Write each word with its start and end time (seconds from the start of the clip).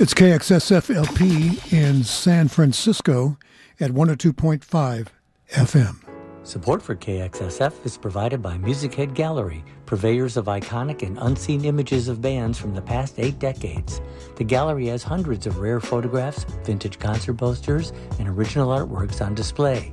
It's 0.00 0.14
KXSF 0.14 0.88
in 1.74 2.04
San 2.04 2.48
Francisco 2.48 3.36
at 3.78 3.90
102.5 3.90 5.08
FM. 5.50 5.96
Support 6.42 6.80
for 6.80 6.96
KXSF 6.96 7.84
is 7.84 7.98
provided 7.98 8.40
by 8.40 8.56
Music 8.56 8.94
Head 8.94 9.14
Gallery, 9.14 9.62
purveyors 9.84 10.38
of 10.38 10.46
iconic 10.46 11.02
and 11.02 11.18
unseen 11.20 11.66
images 11.66 12.08
of 12.08 12.22
bands 12.22 12.58
from 12.58 12.74
the 12.74 12.80
past 12.80 13.16
eight 13.18 13.38
decades. 13.38 14.00
The 14.36 14.44
gallery 14.44 14.86
has 14.86 15.02
hundreds 15.02 15.46
of 15.46 15.58
rare 15.58 15.80
photographs, 15.80 16.44
vintage 16.64 16.98
concert 16.98 17.34
posters, 17.34 17.92
and 18.18 18.26
original 18.26 18.70
artworks 18.70 19.20
on 19.20 19.34
display. 19.34 19.92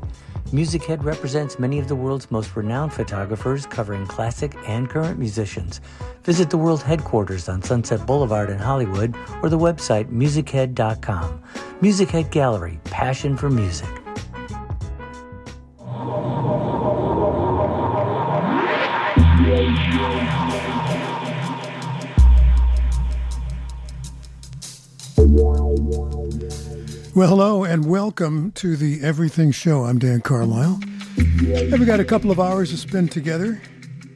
Music 0.53 0.85
Head 0.85 1.03
represents 1.03 1.59
many 1.59 1.77
of 1.77 1.89
the 1.89 1.95
world's 1.95 2.31
most 2.31 2.55
renowned 2.55 2.93
photographers 2.93 3.65
covering 3.65 4.07
classic 4.07 4.55
and 4.65 4.89
current 4.89 5.19
musicians. 5.19 5.81
Visit 6.23 6.49
the 6.49 6.57
world 6.57 6.81
headquarters 6.81 7.49
on 7.49 7.61
Sunset 7.61 8.05
Boulevard 8.07 8.49
in 8.49 8.57
Hollywood 8.57 9.13
or 9.43 9.49
the 9.49 9.59
website 9.59 10.09
musichead.com. 10.09 11.41
Music 11.81 12.09
Head 12.09 12.31
Gallery, 12.31 12.79
passion 12.85 13.35
for 13.35 13.49
music. 13.49 13.89
Well, 27.17 27.29
hello 27.29 27.63
and 27.63 27.89
welcome 27.89 28.51
to 28.51 28.75
the 28.75 29.01
Everything 29.01 29.49
Show. 29.51 29.85
I'm 29.85 29.97
Dan 29.97 30.21
Carlisle. 30.21 30.79
And 31.17 31.79
we 31.79 31.83
got 31.83 31.99
a 31.99 32.05
couple 32.05 32.29
of 32.29 32.39
hours 32.39 32.69
to 32.69 32.77
spend 32.77 33.11
together, 33.11 33.59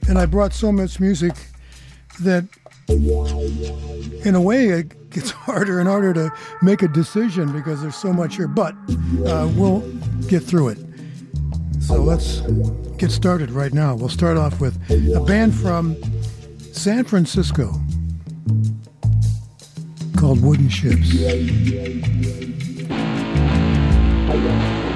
and 0.07 0.19
I 0.19 0.27
brought 0.27 0.53
so 0.53 0.71
much 0.71 0.99
music 0.99 1.33
that, 2.19 2.45
in 2.87 4.35
a 4.35 4.39
way, 4.39 4.67
it 4.67 5.09
gets 5.09 5.31
harder 5.31 5.79
and 5.79 5.89
harder 5.89 6.13
to 6.13 6.31
make 6.61 6.83
a 6.83 6.87
decision 6.87 7.51
because 7.51 7.81
there's 7.81 7.95
so 7.95 8.13
much 8.13 8.35
here. 8.35 8.47
But 8.47 8.75
uh, 9.25 9.49
we'll 9.55 9.79
get 10.27 10.43
through 10.43 10.67
it. 10.67 10.77
So 11.79 11.95
let's 11.95 12.41
get 12.97 13.09
started 13.09 13.49
right 13.49 13.73
now. 13.73 13.95
We'll 13.95 14.09
start 14.09 14.37
off 14.37 14.61
with 14.61 14.77
a 14.91 15.21
band 15.21 15.55
from 15.55 15.97
San 16.59 17.03
Francisco 17.05 17.81
called 20.15 20.43
Wooden 20.43 20.67
Shjips. 20.67 22.60
Bye. 24.31 24.90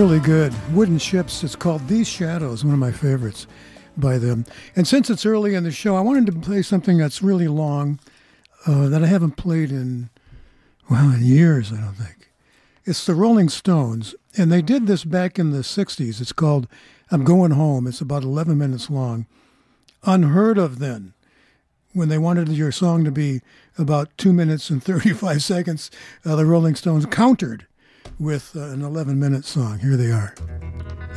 Really 0.00 0.18
good. 0.18 0.54
Wooden 0.72 0.96
Shjips. 0.96 1.44
It's 1.44 1.54
called 1.54 1.86
These 1.86 2.08
Shadows, 2.08 2.64
one 2.64 2.72
of 2.72 2.80
my 2.80 2.90
favorites 2.90 3.46
by 3.98 4.16
them. 4.16 4.46
And 4.74 4.88
since 4.88 5.10
it's 5.10 5.26
early 5.26 5.54
in 5.54 5.64
the 5.64 5.70
show, 5.70 5.94
I 5.94 6.00
wanted 6.00 6.24
to 6.24 6.32
play 6.32 6.62
something 6.62 6.96
that's 6.96 7.20
really 7.20 7.48
long 7.48 8.00
uh, 8.66 8.88
that 8.88 9.04
I 9.04 9.06
haven't 9.08 9.32
played 9.32 9.70
in, 9.70 10.08
well, 10.88 11.10
in 11.10 11.22
years, 11.22 11.70
I 11.70 11.82
don't 11.82 11.96
think. 11.96 12.30
It's 12.86 13.04
the 13.04 13.14
Rolling 13.14 13.50
Stones. 13.50 14.14
And 14.38 14.50
they 14.50 14.62
did 14.62 14.86
this 14.86 15.04
back 15.04 15.38
in 15.38 15.50
the 15.50 15.58
60s. 15.58 16.22
It's 16.22 16.32
called 16.32 16.66
I'm 17.10 17.22
Going 17.22 17.50
Home. 17.50 17.86
It's 17.86 18.00
about 18.00 18.22
11 18.22 18.56
minutes 18.56 18.88
long. 18.88 19.26
Unheard 20.04 20.56
of 20.56 20.78
then. 20.78 21.12
When 21.92 22.08
they 22.08 22.16
wanted 22.16 22.48
your 22.48 22.72
song 22.72 23.04
to 23.04 23.10
be 23.10 23.42
about 23.76 24.16
two 24.16 24.32
minutes 24.32 24.70
and 24.70 24.82
35 24.82 25.42
seconds, 25.42 25.90
uh, 26.24 26.36
the 26.36 26.46
Rolling 26.46 26.74
Stones 26.74 27.04
countered 27.04 27.66
with 28.20 28.54
uh, 28.54 28.60
an 28.60 28.82
11 28.82 29.18
minute 29.18 29.44
song. 29.46 29.78
Here 29.78 29.96
they 29.96 30.12
are 30.12 30.34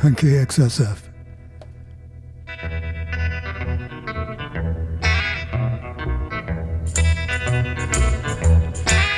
on 0.02 0.14
KXSF. 0.14 0.98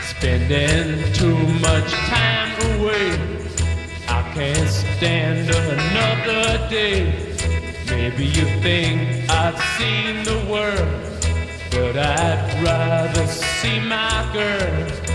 Spending 0.02 1.12
too 1.12 1.36
much 1.60 1.92
time 1.92 2.80
away. 2.80 3.12
I 4.08 4.22
can't 4.34 4.68
stand 4.68 5.48
another 5.48 6.68
day. 6.68 7.34
Maybe 7.88 8.24
you 8.24 8.44
think 8.62 9.30
I've 9.30 9.58
seen 9.78 10.24
the 10.24 10.44
world, 10.50 11.22
but 11.70 11.96
I'd 11.96 12.62
rather 12.64 13.26
see 13.28 13.78
my 13.78 14.28
girl. 14.32 15.06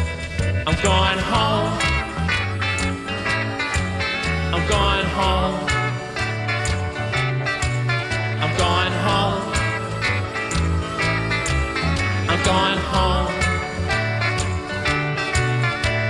I'm 0.65 0.81
going 0.81 1.19
home. 1.19 1.80
Home. 5.21 5.57
I'm 8.41 8.53
going 8.63 8.93
home. 9.05 9.43
I'm 12.31 12.41
going 12.51 12.79
home. 12.91 13.29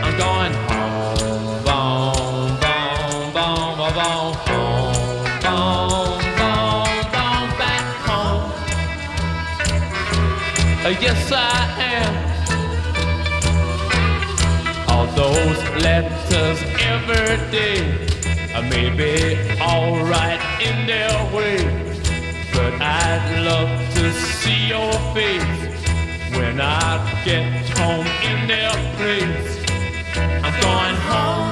I'm 0.06 0.14
going 0.24 0.54
home. 0.68 0.92
Home. 1.68 2.52
Home. 8.08 8.46
Uh, 10.86 10.94
yes, 11.06 11.22
I 11.32 11.46
am. 11.96 12.14
All 14.90 15.08
those 15.22 15.60
letters 15.86 16.60
every 16.94 17.38
day 17.52 18.11
may 18.72 18.90
be 18.90 19.38
alright 19.60 20.42
in 20.62 20.88
their 20.88 21.16
way, 21.36 21.58
but 22.54 22.74
I'd 22.82 23.44
love 23.46 23.72
to 23.96 24.14
see 24.14 24.68
your 24.70 24.94
face 25.14 25.60
when 26.38 26.62
I 26.62 26.90
get 27.26 27.46
home 27.78 28.08
in 28.32 28.48
their 28.48 28.72
place. 28.98 29.58
I'm 30.46 30.56
going 30.62 30.96
home. 31.10 31.51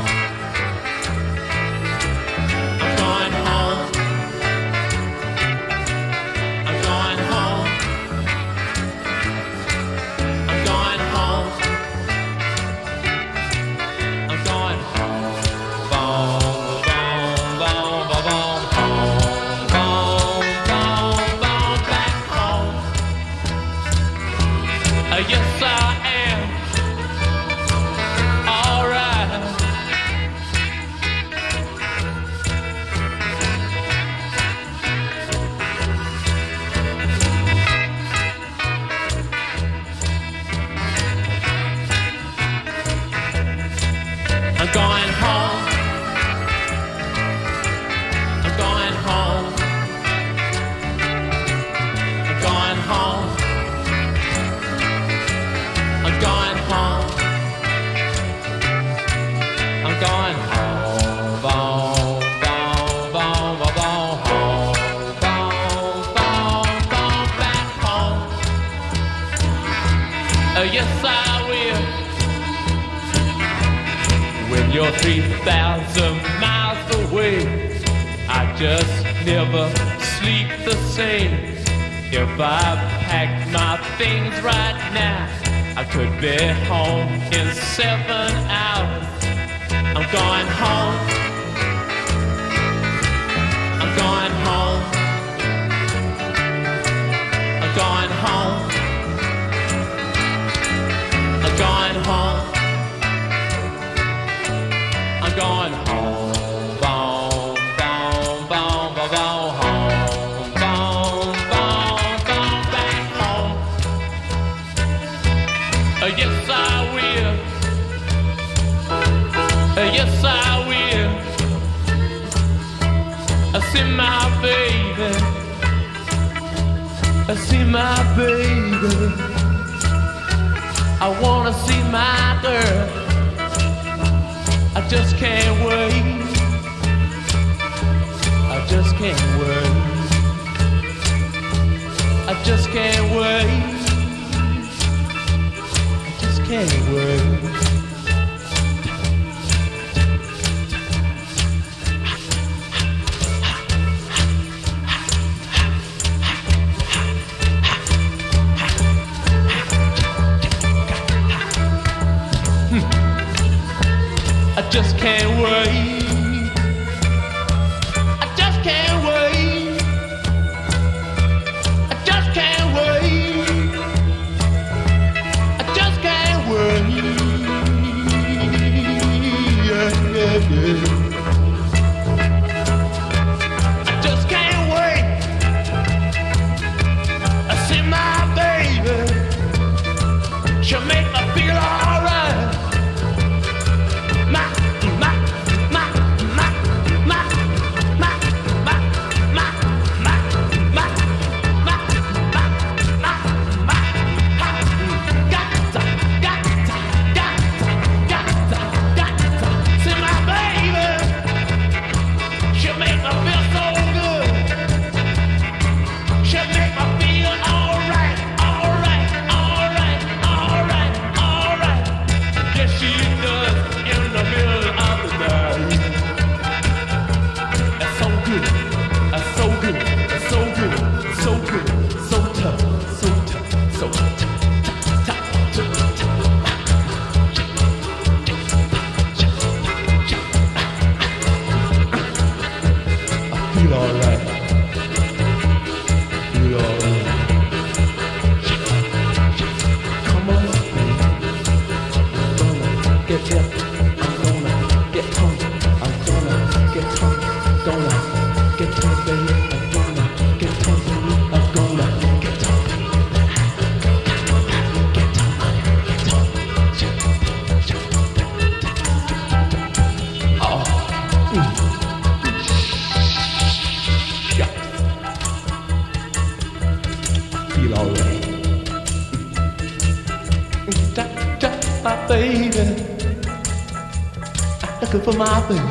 For 284.98 285.14
my 285.14 285.40
baby. 285.48 285.62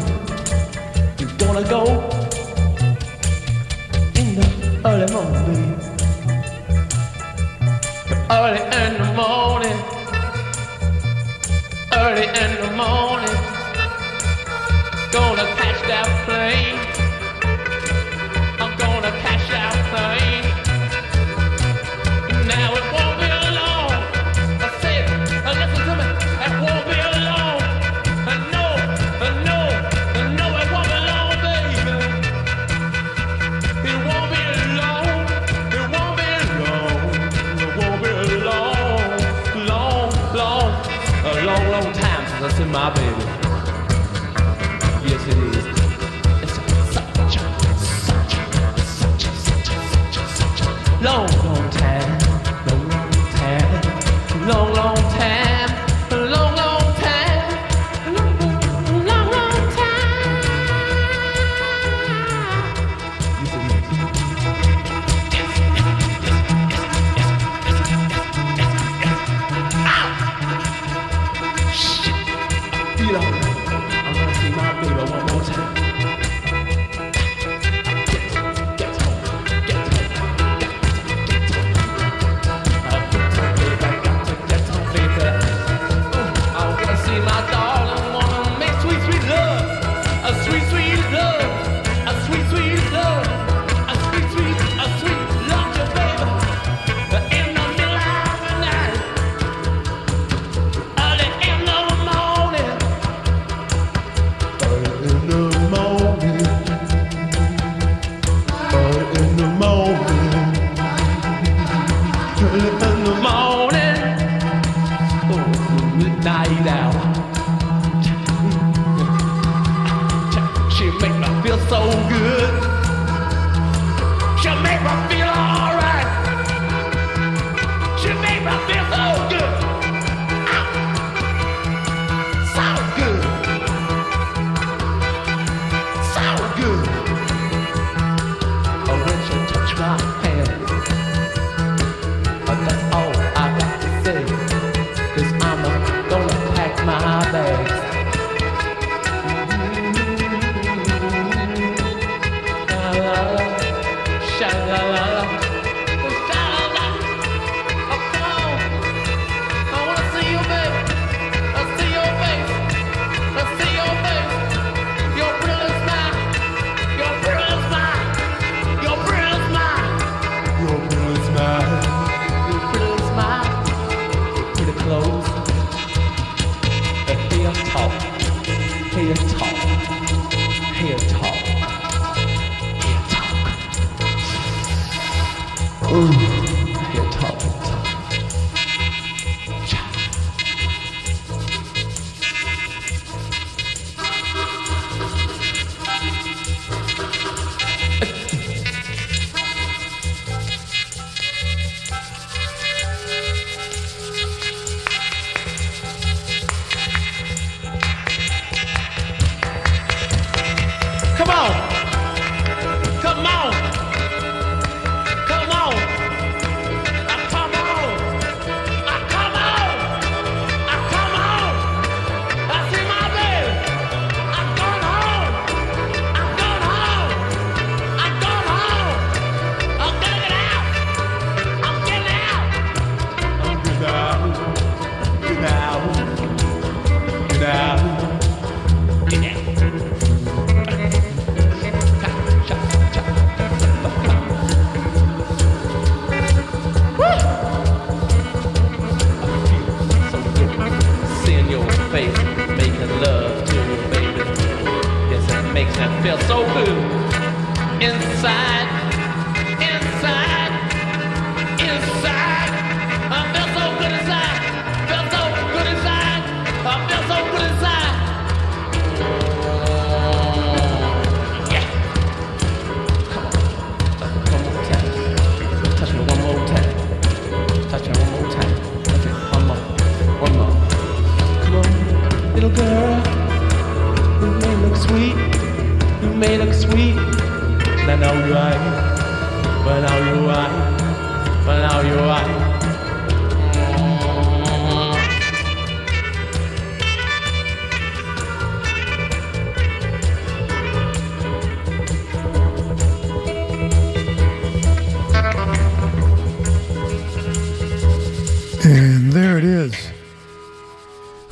You're 1.19 1.37
gonna 1.39 1.69
go 1.69 2.08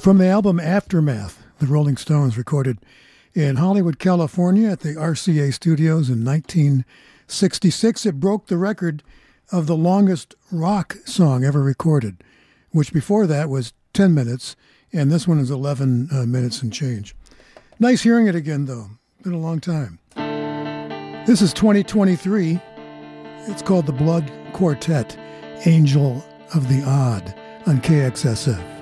From 0.06 0.18
the 0.18 0.28
album 0.28 0.60
Aftermath, 0.60 1.42
the 1.58 1.66
Rolling 1.66 1.96
Stones 1.96 2.38
recorded 2.38 2.78
in 3.34 3.56
Hollywood, 3.56 3.98
California 3.98 4.68
at 4.68 4.78
the 4.78 4.94
RCA 4.94 5.52
studios 5.52 6.08
in 6.08 6.24
1966. 6.24 8.06
It 8.06 8.20
broke 8.20 8.46
the 8.46 8.56
record 8.56 9.02
of 9.50 9.66
the 9.66 9.74
longest 9.74 10.36
rock 10.52 10.98
song 11.06 11.42
ever 11.42 11.60
recorded, 11.60 12.22
which 12.70 12.92
before 12.92 13.26
that 13.26 13.48
was 13.48 13.72
10 13.94 14.14
minutes, 14.14 14.54
and 14.92 15.10
this 15.10 15.26
one 15.26 15.40
is 15.40 15.50
11 15.50 16.10
uh, 16.12 16.24
minutes 16.24 16.62
and 16.62 16.72
change. 16.72 17.16
Nice 17.80 18.02
hearing 18.02 18.28
it 18.28 18.36
again, 18.36 18.66
though. 18.66 18.90
Been 19.24 19.32
a 19.32 19.38
long 19.38 19.58
time. 19.58 19.98
This 21.26 21.42
is 21.42 21.52
2023. 21.52 22.60
It's 23.48 23.62
called 23.62 23.86
the 23.86 23.92
Blood 23.92 24.30
Quartet, 24.52 25.18
Angel 25.66 26.24
of 26.54 26.68
the 26.68 26.84
Odd 26.84 27.34
on 27.66 27.80
KXSF. 27.80 28.75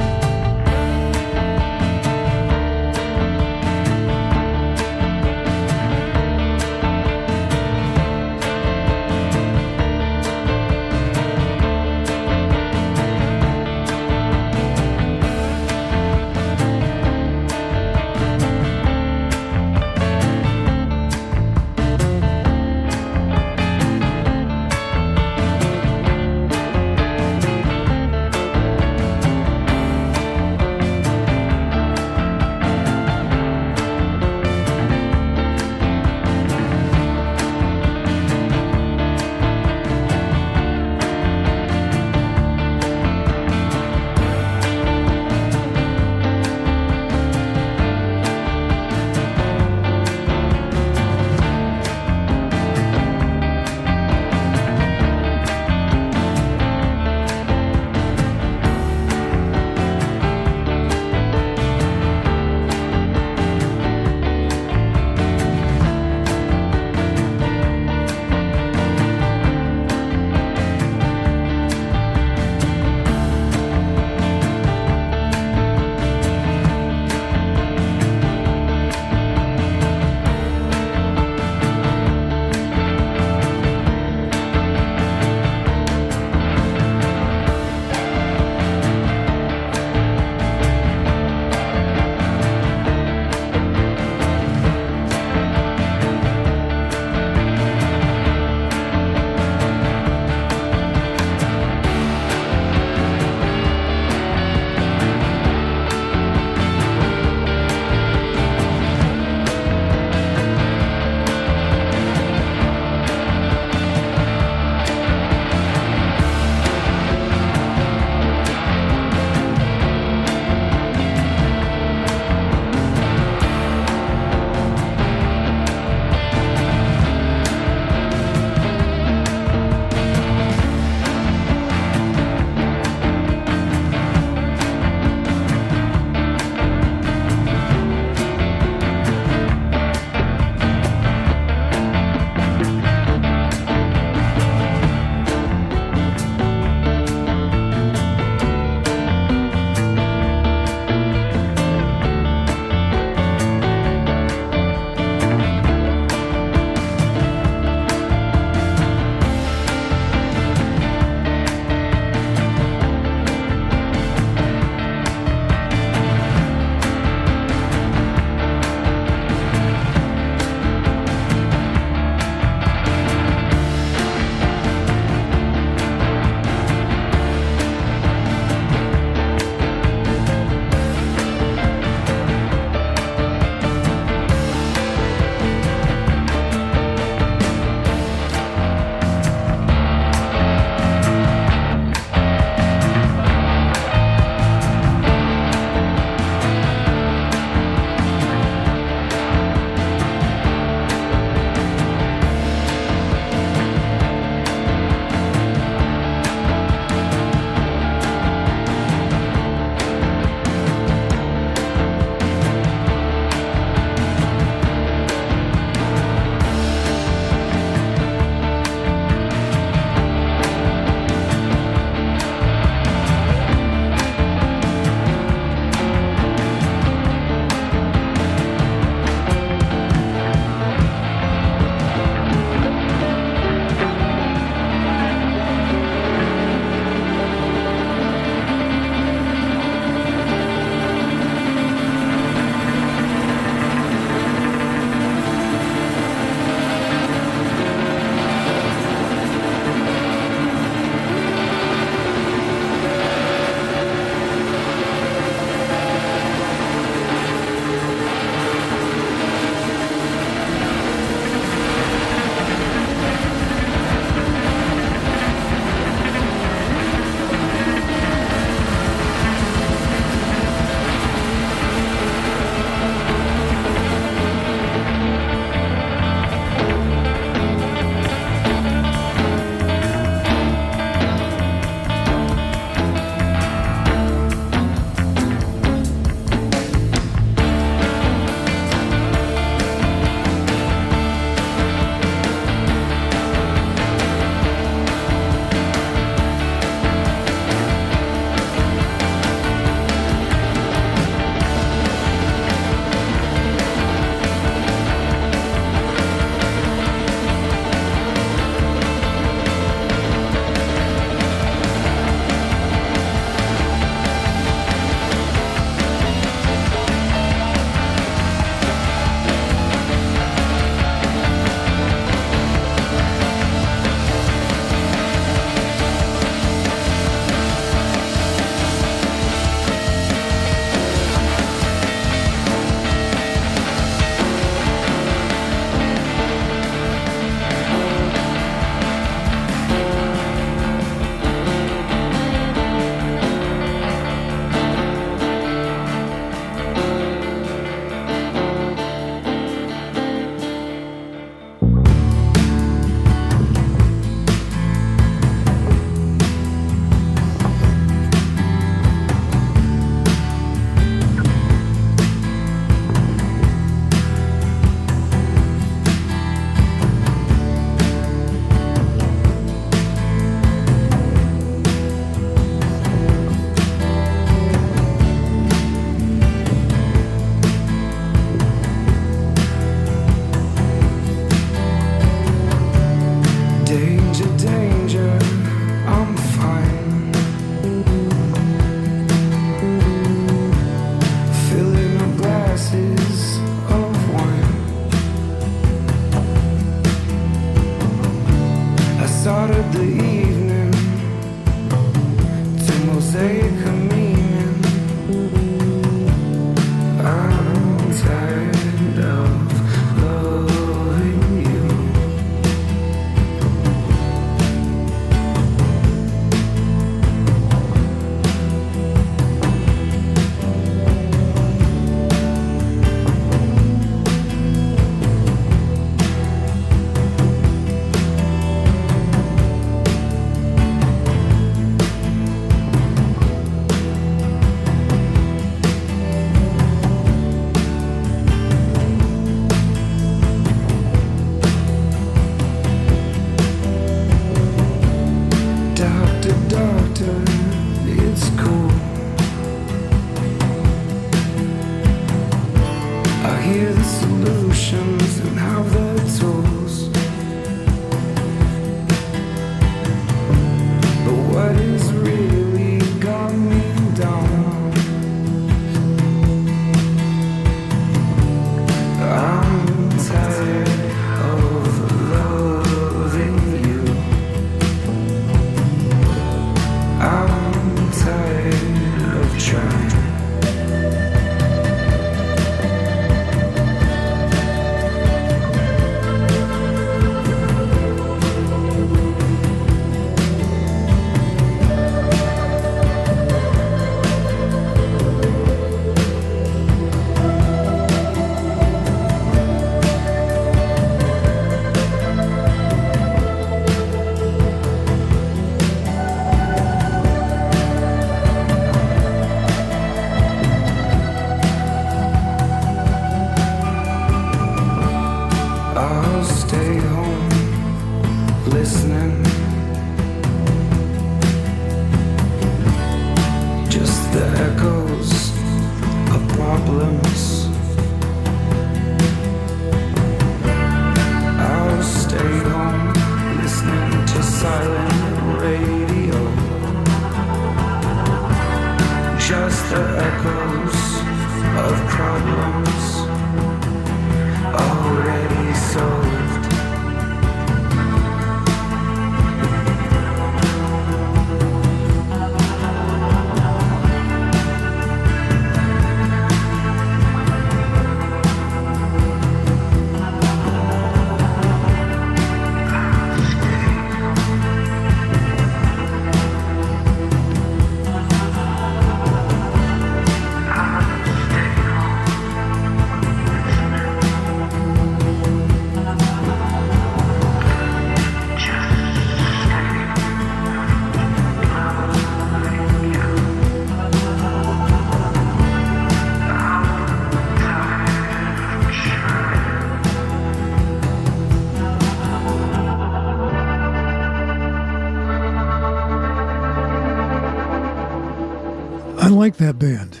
Like 599.28 599.36
that 599.36 599.58
band. 599.58 600.00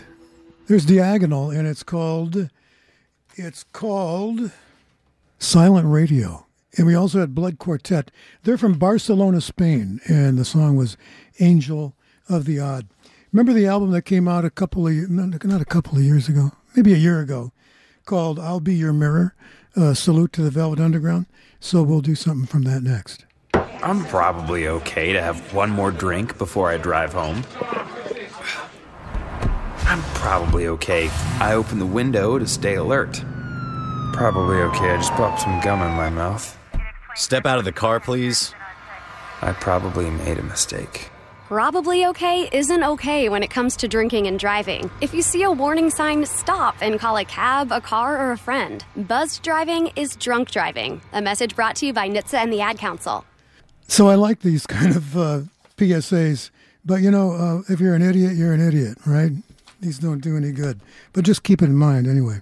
There's 0.68 0.86
Diagonal, 0.86 1.50
and 1.50 1.68
it's 1.68 1.82
called 1.82 2.48
it's 3.34 3.62
called 3.62 4.52
Silent 5.38 5.86
Radio. 5.86 6.46
And 6.78 6.86
we 6.86 6.94
also 6.94 7.20
had 7.20 7.34
Blood 7.34 7.58
Quartet. 7.58 8.10
They're 8.44 8.56
from 8.56 8.78
Barcelona, 8.78 9.42
Spain, 9.42 10.00
and 10.06 10.38
the 10.38 10.46
song 10.46 10.76
was 10.76 10.96
Angel 11.40 11.94
of 12.26 12.46
the 12.46 12.58
Odd. 12.58 12.88
Remember 13.30 13.52
the 13.52 13.66
album 13.66 13.90
that 13.90 14.06
came 14.06 14.28
out 14.28 14.46
a 14.46 14.50
couple 14.50 14.86
of 14.86 15.10
not 15.10 15.60
a 15.60 15.66
couple 15.66 15.98
of 15.98 16.04
years 16.04 16.30
ago, 16.30 16.52
maybe 16.74 16.94
a 16.94 16.96
year 16.96 17.20
ago, 17.20 17.52
called 18.06 18.38
"I'll 18.38 18.60
Be 18.60 18.76
Your 18.76 18.94
Mirror." 18.94 19.34
Uh, 19.76 19.92
salute 19.92 20.32
to 20.32 20.42
the 20.42 20.50
Velvet 20.50 20.80
Underground. 20.80 21.26
So 21.60 21.82
we'll 21.82 22.00
do 22.00 22.14
something 22.14 22.46
from 22.46 22.62
that 22.62 22.82
next. 22.82 23.26
I'm 23.52 24.06
probably 24.06 24.68
okay 24.68 25.12
to 25.12 25.20
have 25.20 25.52
one 25.52 25.68
more 25.68 25.90
drink 25.90 26.38
before 26.38 26.70
I 26.70 26.78
drive 26.78 27.12
home. 27.12 27.44
I'm 29.88 30.02
probably 30.12 30.66
okay. 30.66 31.08
I 31.40 31.54
open 31.54 31.78
the 31.78 31.86
window 31.86 32.38
to 32.38 32.46
stay 32.46 32.74
alert. 32.74 33.24
Probably 34.12 34.58
okay. 34.58 34.90
I 34.90 34.96
just 34.98 35.12
popped 35.12 35.40
some 35.40 35.58
gum 35.62 35.80
in 35.80 35.94
my 35.94 36.10
mouth. 36.10 36.58
Step 37.14 37.46
out 37.46 37.58
of 37.58 37.64
the 37.64 37.72
car, 37.72 37.98
please. 37.98 38.54
I 39.40 39.52
probably 39.52 40.10
made 40.10 40.36
a 40.36 40.42
mistake. 40.42 41.08
Probably 41.46 42.04
okay 42.04 42.50
isn't 42.52 42.84
okay 42.84 43.30
when 43.30 43.42
it 43.42 43.48
comes 43.48 43.78
to 43.78 43.88
drinking 43.88 44.26
and 44.26 44.38
driving. 44.38 44.90
If 45.00 45.14
you 45.14 45.22
see 45.22 45.42
a 45.42 45.50
warning 45.50 45.88
sign, 45.88 46.26
stop 46.26 46.76
and 46.82 47.00
call 47.00 47.16
a 47.16 47.24
cab, 47.24 47.72
a 47.72 47.80
car, 47.80 48.18
or 48.18 48.32
a 48.32 48.36
friend. 48.36 48.84
Buzzed 48.94 49.42
driving 49.42 49.86
is 49.96 50.16
drunk 50.16 50.50
driving. 50.50 51.00
A 51.14 51.22
message 51.22 51.56
brought 51.56 51.76
to 51.76 51.86
you 51.86 51.94
by 51.94 52.10
NHTSA 52.10 52.34
and 52.34 52.52
the 52.52 52.60
Ad 52.60 52.76
Council. 52.76 53.24
So 53.86 54.08
I 54.08 54.16
like 54.16 54.40
these 54.40 54.66
kind 54.66 54.94
of 54.94 55.16
uh, 55.16 55.40
PSAs, 55.78 56.50
but 56.84 57.00
you 57.00 57.10
know, 57.10 57.32
uh, 57.32 57.72
if 57.72 57.80
you're 57.80 57.94
an 57.94 58.02
idiot, 58.02 58.36
you're 58.36 58.52
an 58.52 58.60
idiot, 58.60 58.98
right? 59.06 59.32
These 59.80 59.98
don't 59.98 60.22
do 60.22 60.36
any 60.36 60.52
good. 60.52 60.80
But 61.12 61.24
just 61.24 61.42
keep 61.42 61.62
it 61.62 61.66
in 61.66 61.76
mind 61.76 62.06
anyway. 62.06 62.40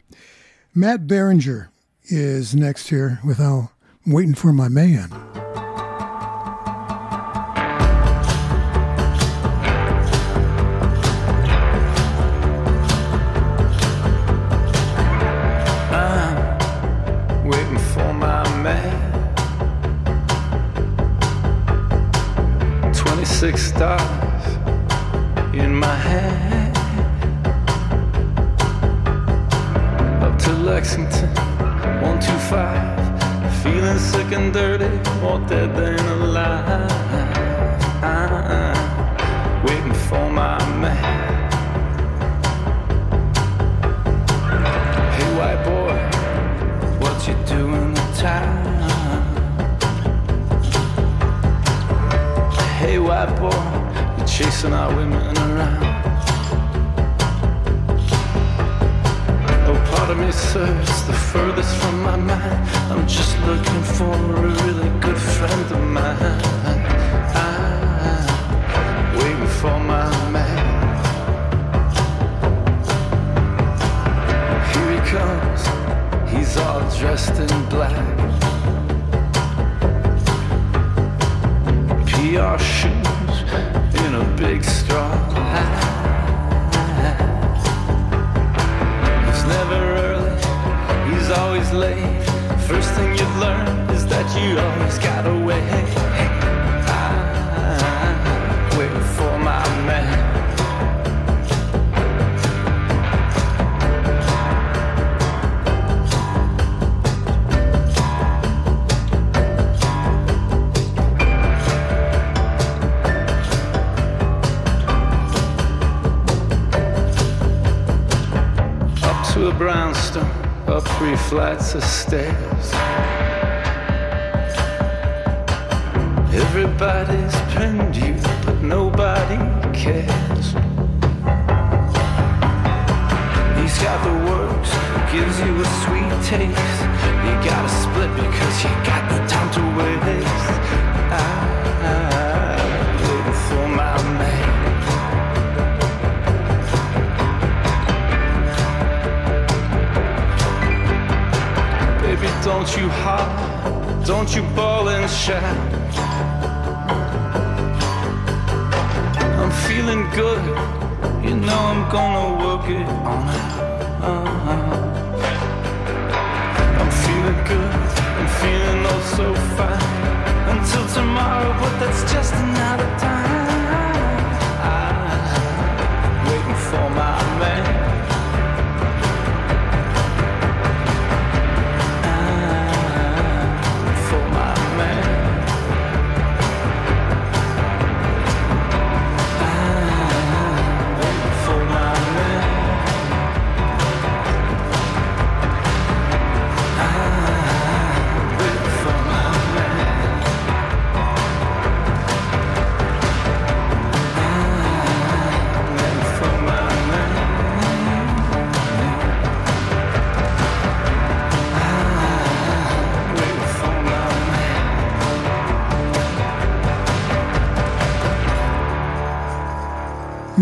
Matt 0.75 1.07
Berninger 1.07 1.68
is 2.05 2.55
next 2.55 2.88
here 2.88 3.20
without 3.25 3.70
waiting 4.07 4.35
for 4.35 4.53
my 4.53 4.68
man. 4.68 5.11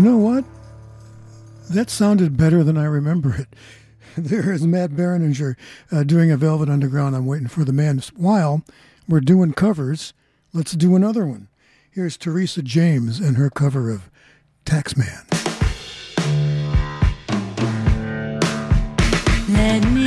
know 0.05 0.17
what? 0.17 0.45
That 1.71 1.89
sounded 1.89 2.37
better 2.37 2.63
than 2.63 2.77
I 2.77 2.85
remember 2.85 3.35
it. 3.35 3.47
there 4.17 4.53
is 4.53 4.65
Matt 4.65 4.91
Berninger 4.91 5.55
uh, 5.91 6.03
doing 6.03 6.29
a 6.29 6.37
Velvet 6.37 6.69
Underground. 6.69 7.15
I'm 7.15 7.25
waiting 7.25 7.47
for 7.47 7.65
the 7.65 7.73
man. 7.73 7.99
While 8.15 8.63
we're 9.09 9.19
doing 9.19 9.53
covers, 9.53 10.13
let's 10.53 10.73
do 10.73 10.95
another 10.95 11.25
one. 11.25 11.47
Here's 11.89 12.17
Teresa 12.17 12.61
James 12.61 13.19
and 13.19 13.35
her 13.37 13.49
cover 13.49 13.89
of 13.89 14.11
Taxman. 14.63 15.25
Let 19.49 19.91
me 19.91 20.04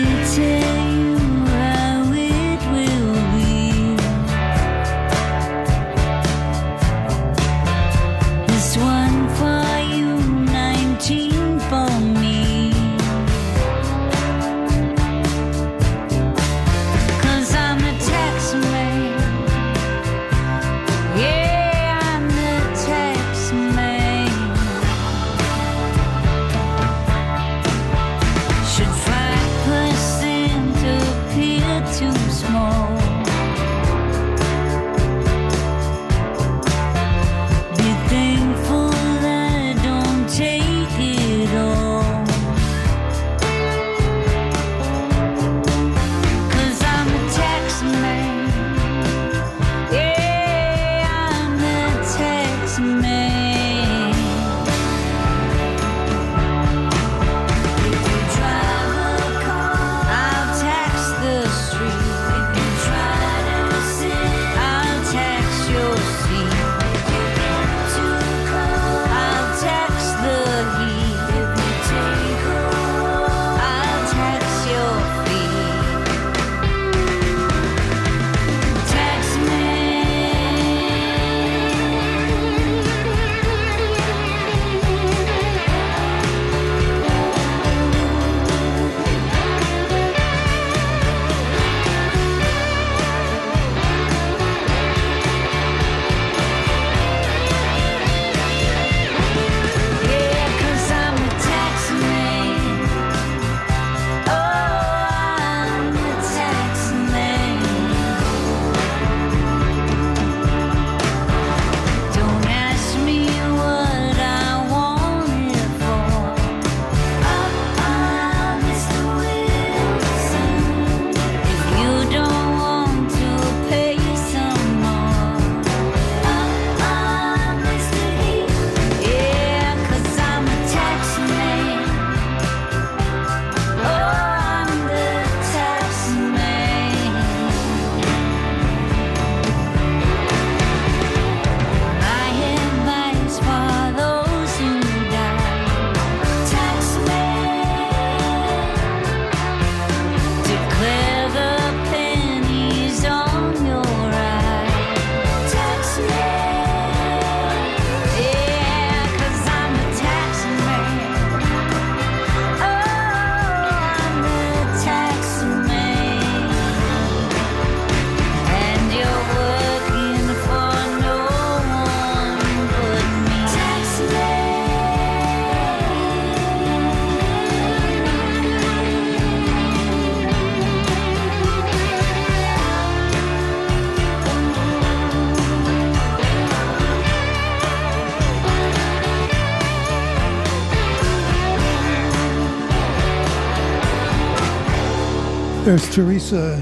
There's 195.68 195.94
Teresa 195.94 196.58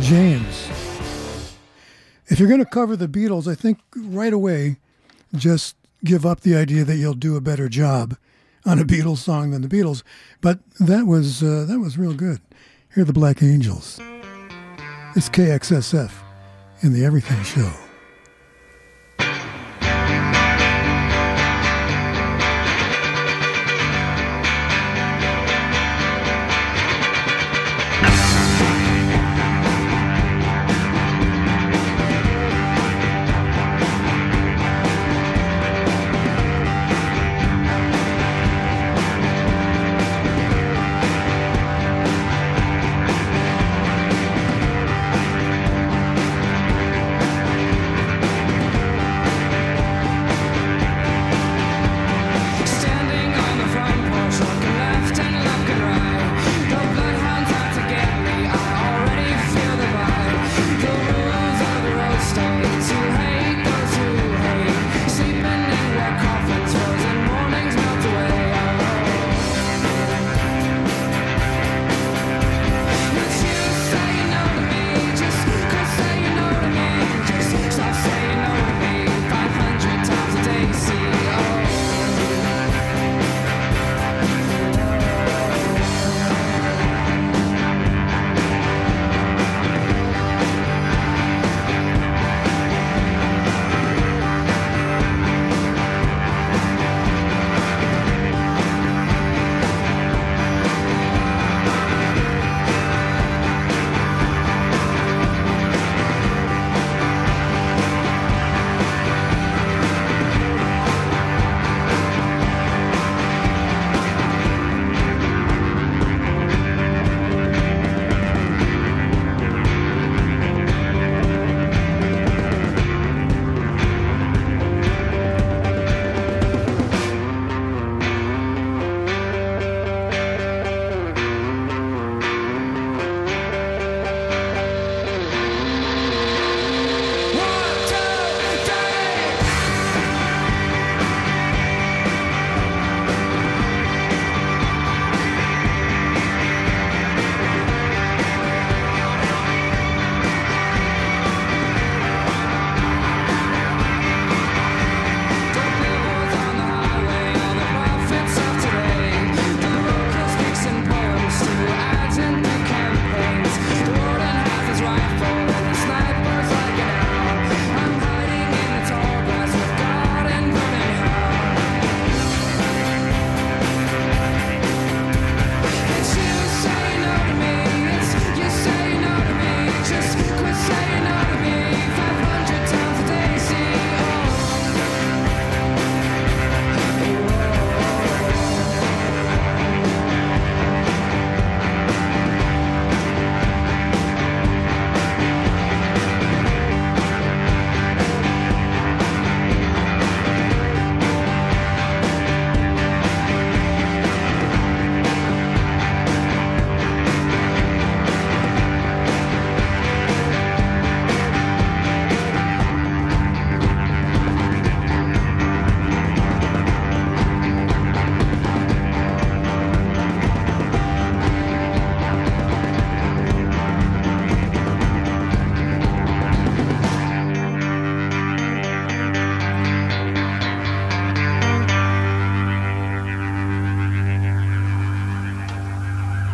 James. 0.00 0.68
If 2.26 2.40
you're 2.40 2.48
going 2.48 2.58
to 2.58 2.68
cover 2.68 2.96
the 2.96 3.06
Beatles, 3.06 3.46
I 3.46 3.54
think 3.54 3.78
right 3.94 4.32
away 4.32 4.78
just 5.36 5.76
give 6.02 6.26
up 6.26 6.40
the 6.40 6.56
idea 6.56 6.82
that 6.82 6.96
you'll 6.96 7.14
do 7.14 7.36
a 7.36 7.40
better 7.40 7.68
job 7.68 8.16
on 8.66 8.80
a 8.80 8.84
Beatles 8.84 9.18
song 9.18 9.52
than 9.52 9.62
the 9.62 9.68
Beatles. 9.68 10.02
But 10.40 10.58
that 10.80 11.06
was 11.06 11.44
uh, 11.44 11.64
that 11.68 11.78
was 11.78 11.96
real 11.96 12.12
good. 12.12 12.40
Here 12.92 13.04
are 13.04 13.06
the 13.06 13.12
Black 13.12 13.40
Angels. 13.40 14.00
It's 15.14 15.28
KXSF 15.28 16.10
in 16.80 16.92
the 16.92 17.04
Everything 17.04 17.40
Show. 17.44 17.83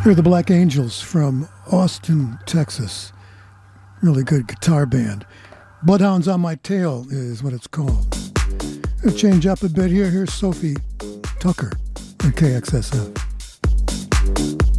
They're 0.03 0.15
the 0.15 0.23
Black 0.23 0.51
Angels 0.51 0.99
from 0.99 1.47
Austin, 1.71 2.39
Texas. 2.47 3.13
Really 4.01 4.25
good 4.25 4.49
guitar 4.49 4.87
band. 4.87 5.27
Bloodhounds 5.83 6.27
on 6.27 6.41
My 6.41 6.55
Tail 6.55 7.05
is 7.11 7.43
what 7.43 7.53
it's 7.53 7.67
called. 7.67 8.17
Change 9.15 9.47
up 9.47 9.63
a 9.63 9.69
bit 9.69 9.91
here. 9.91 10.11
Here's 10.11 10.33
Sofi 10.33 10.73
Tukker 11.39 11.75
on 12.25 12.33
KXSF. 12.33 14.70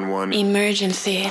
911 0.00 0.32
emergency. 0.32 1.30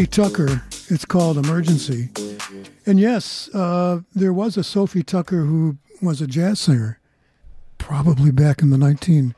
Sofi 0.00 0.22
Tukker. 0.22 0.90
It's 0.90 1.04
called 1.04 1.36
Emergency. 1.36 2.08
And 2.86 2.98
yes, 2.98 3.50
uh, 3.52 4.00
there 4.14 4.32
was 4.32 4.56
a 4.56 4.64
Sophie 4.64 5.02
Tucker 5.02 5.44
who 5.44 5.76
was 6.00 6.22
a 6.22 6.26
jazz 6.26 6.58
singer, 6.58 6.98
probably 7.76 8.30
back 8.30 8.62
in 8.62 8.70
the 8.70 8.78
1920s 8.78 9.34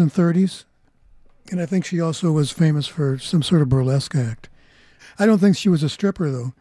and 0.00 0.12
30s. 0.12 0.64
And 1.52 1.60
I 1.60 1.66
think 1.66 1.84
she 1.84 2.00
also 2.00 2.32
was 2.32 2.50
famous 2.50 2.88
for 2.88 3.16
some 3.18 3.44
sort 3.44 3.62
of 3.62 3.68
burlesque 3.68 4.16
act. 4.16 4.48
I 5.20 5.26
don't 5.26 5.38
think 5.38 5.56
she 5.56 5.68
was 5.68 5.84
a 5.84 5.88
stripper, 5.88 6.32
though. 6.32 6.52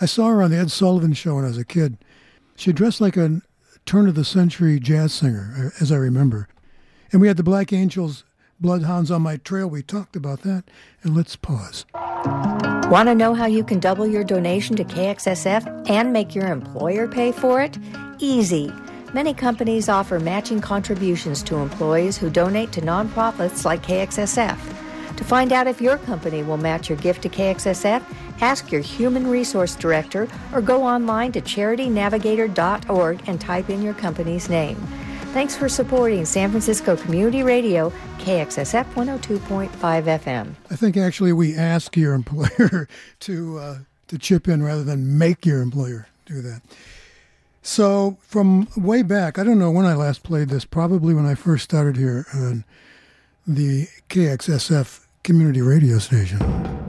I 0.00 0.06
saw 0.06 0.28
her 0.28 0.40
on 0.40 0.50
the 0.50 0.56
Ed 0.58 0.70
Sullivan 0.70 1.12
Show 1.12 1.34
when 1.34 1.44
I 1.44 1.48
was 1.48 1.58
a 1.58 1.64
kid. 1.64 1.98
She 2.56 2.72
dressed 2.72 3.02
like 3.02 3.18
a 3.18 3.42
turn 3.84 4.08
of 4.08 4.14
the 4.14 4.24
century 4.24 4.80
jazz 4.80 5.12
singer, 5.12 5.72
as 5.78 5.92
I 5.92 5.96
remember. 5.96 6.48
And 7.12 7.20
we 7.20 7.28
had 7.28 7.36
the 7.36 7.42
Black 7.42 7.70
Angels 7.74 8.24
Bloodhounds 8.58 9.10
on 9.10 9.22
My 9.22 9.36
Trail. 9.36 9.68
We 9.68 9.82
talked 9.82 10.16
about 10.16 10.42
that. 10.42 10.64
And 11.02 11.14
let's 11.14 11.36
pause. 11.36 11.84
Want 12.90 13.08
to 13.08 13.14
know 13.14 13.34
how 13.34 13.46
you 13.46 13.64
can 13.64 13.80
double 13.80 14.06
your 14.06 14.24
donation 14.24 14.76
to 14.76 14.84
KXSF 14.84 15.90
and 15.90 16.12
make 16.12 16.34
your 16.34 16.46
employer 16.46 17.06
pay 17.06 17.32
for 17.32 17.60
it? 17.60 17.78
Easy. 18.18 18.72
Many 19.12 19.34
companies 19.34 19.88
offer 19.88 20.18
matching 20.18 20.60
contributions 20.60 21.42
to 21.44 21.56
employees 21.56 22.16
who 22.16 22.30
donate 22.30 22.72
to 22.72 22.80
nonprofits 22.80 23.64
like 23.64 23.82
KXSF. 23.82 24.58
To 25.16 25.24
find 25.24 25.52
out 25.52 25.66
if 25.66 25.80
your 25.80 25.98
company 25.98 26.42
will 26.42 26.58
match 26.58 26.88
your 26.88 26.98
gift 26.98 27.22
to 27.22 27.28
KXSF, 27.28 28.02
ask 28.40 28.70
your 28.70 28.82
human 28.82 29.26
resource 29.26 29.74
director 29.74 30.28
or 30.52 30.60
go 30.60 30.82
online 30.82 31.32
to 31.32 31.40
charitynavigator.org 31.40 33.22
and 33.26 33.40
type 33.40 33.70
in 33.70 33.82
your 33.82 33.94
company's 33.94 34.48
name. 34.48 34.76
Thanks 35.36 35.54
for 35.54 35.68
supporting 35.68 36.24
San 36.24 36.48
Francisco 36.48 36.96
Community 36.96 37.42
Radio, 37.42 37.92
KXSF 38.20 38.86
102.5 38.94 39.68
FM. 39.70 40.54
I 40.70 40.76
think 40.76 40.96
actually 40.96 41.34
we 41.34 41.54
ask 41.54 41.94
your 41.94 42.14
employer 42.14 42.88
to 43.20 43.58
uh, 43.58 43.78
to 44.08 44.16
chip 44.16 44.48
in 44.48 44.62
rather 44.62 44.82
than 44.82 45.18
make 45.18 45.44
your 45.44 45.60
employer 45.60 46.08
do 46.24 46.40
that. 46.40 46.62
So 47.60 48.16
from 48.22 48.68
way 48.78 49.02
back, 49.02 49.38
I 49.38 49.44
don't 49.44 49.58
know 49.58 49.70
when 49.70 49.84
I 49.84 49.94
last 49.94 50.22
played 50.22 50.48
this. 50.48 50.64
Probably 50.64 51.12
when 51.12 51.26
I 51.26 51.34
first 51.34 51.64
started 51.64 51.98
here 51.98 52.24
on 52.32 52.64
the 53.46 53.88
KXSF 54.08 55.04
community 55.22 55.60
radio 55.60 55.98
station. 55.98 56.85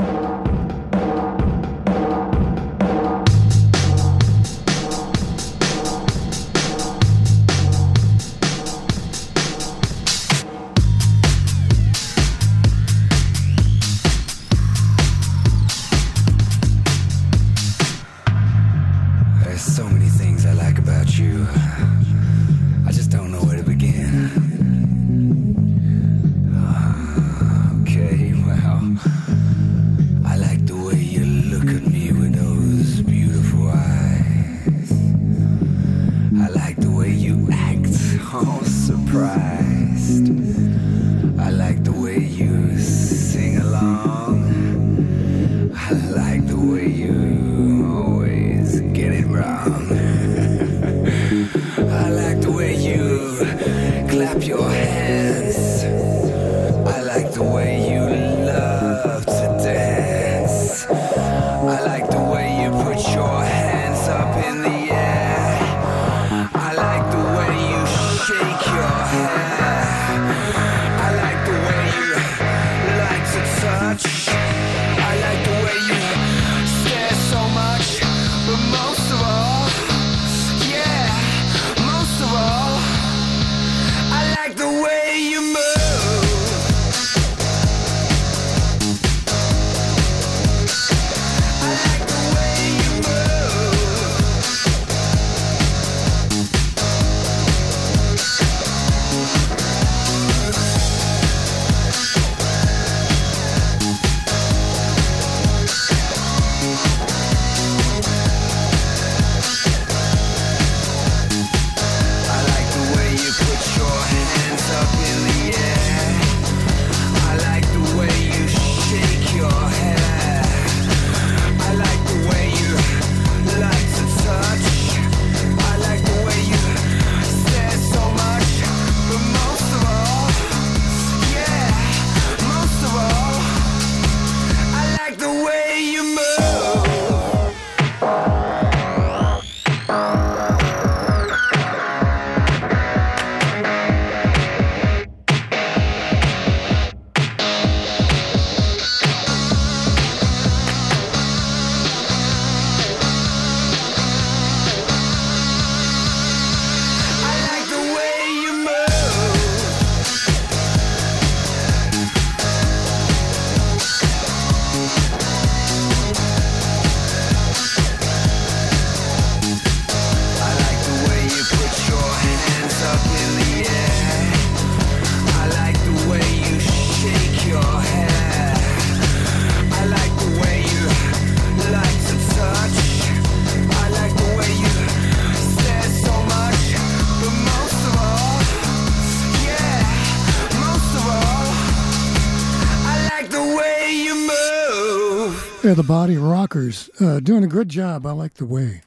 Rockers. 196.48 196.90
Uh, 197.02 197.20
doing 197.20 197.44
a 197.44 197.48
good 197.48 197.68
job. 197.68 198.06
I 198.06 198.12
like 198.12 198.36
the 198.36 198.46
way 198.46 198.82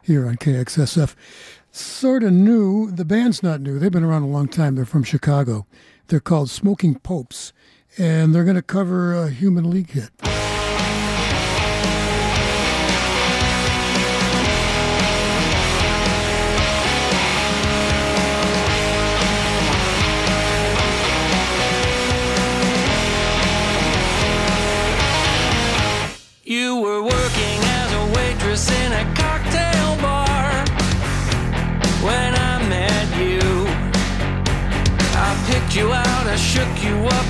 here 0.00 0.26
on 0.26 0.36
KXSF. 0.36 1.14
Sort 1.70 2.22
of 2.22 2.32
new. 2.32 2.90
The 2.90 3.04
band's 3.04 3.42
not 3.42 3.60
new. 3.60 3.78
They've 3.78 3.92
been 3.92 4.02
around 4.02 4.22
a 4.22 4.28
long 4.28 4.48
time. 4.48 4.76
They're 4.76 4.86
from 4.86 5.04
Chicago. 5.04 5.66
They're 6.06 6.20
called 6.20 6.48
Smoking 6.48 6.94
Popes, 7.00 7.52
and 7.98 8.34
they're 8.34 8.44
going 8.44 8.56
to 8.56 8.62
cover 8.62 9.12
a 9.12 9.28
Human 9.28 9.68
League 9.68 9.90
hit. 9.90 10.10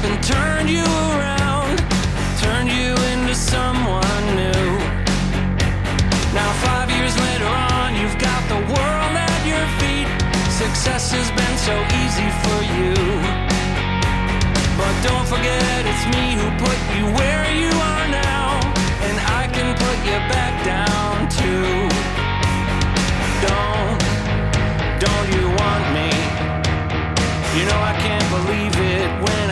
And 0.05 0.23
turned 0.23 0.69
you 0.69 0.85
around, 1.15 1.79
turned 2.43 2.69
you 2.69 2.91
into 3.13 3.35
someone 3.35 4.25
new. 4.35 4.67
Now, 6.35 6.51
five 6.67 6.91
years 6.91 7.15
later 7.19 7.47
on, 7.47 7.95
you've 7.95 8.19
got 8.19 8.43
the 8.49 8.61
world 8.73 9.15
at 9.15 9.41
your 9.47 9.65
feet. 9.79 10.09
Success 10.51 11.13
has 11.13 11.31
been 11.39 11.57
so 11.69 11.77
easy 12.03 12.29
for 12.43 12.59
you. 12.79 12.95
But 14.75 14.95
don't 15.07 15.27
forget, 15.29 15.87
it's 15.87 16.07
me 16.17 16.35
who 16.35 16.49
put 16.59 16.79
you 16.99 17.05
where 17.19 17.47
you 17.55 17.71
are 17.71 18.09
now, 18.11 18.59
and 19.07 19.17
I 19.39 19.47
can 19.55 19.71
put 19.79 19.99
you 20.03 20.19
back 20.35 20.55
down 20.67 21.29
too. 21.31 21.87
Don't, 23.47 24.01
don't 24.99 25.29
you 25.37 25.47
want 25.63 25.85
me? 25.95 26.11
You 27.57 27.63
know 27.69 27.81
I 27.93 27.95
can't 28.03 28.29
believe 28.35 28.75
it 28.81 29.11
when 29.23 29.52